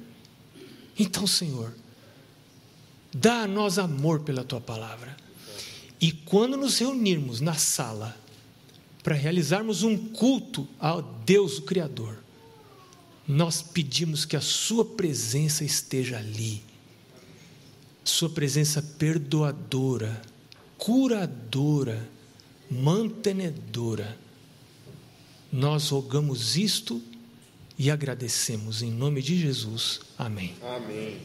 Então, 0.99 1.27
Senhor, 1.27 1.73
dá 3.13 3.43
a 3.43 3.47
nós 3.47 3.79
amor 3.79 4.21
pela 4.21 4.45
tua 4.45 4.61
palavra. 4.61 5.17
E 6.01 6.13
quando 6.13 6.57
nos 6.57 6.79
reunirmos 6.79 7.41
na 7.41 7.55
sala 7.55 8.17
para 9.03 9.15
realizarmos 9.15 9.83
um 9.83 9.97
culto 9.97 10.67
ao 10.79 11.03
Deus, 11.03 11.59
o 11.59 11.63
Criador, 11.63 12.19
nós 13.27 13.63
pedimos 13.63 14.25
que 14.25 14.37
a 14.37 14.41
Sua 14.41 14.85
presença 14.85 15.65
esteja 15.65 16.19
ali. 16.19 16.63
Sua 18.05 18.31
presença 18.31 18.83
perdoadora, 18.83 20.21
curadora, 20.79 22.09
mantenedora 22.71 24.19
nós 25.53 25.89
rogamos 25.89 26.57
isto 26.57 27.03
e 27.79 27.91
agradecemos 27.91 28.83
em 28.83 28.91
nome 28.91 29.23
de 29.23 29.39
Jesus. 29.39 30.01
Amém. 30.19 30.55
Amém. 30.63 31.19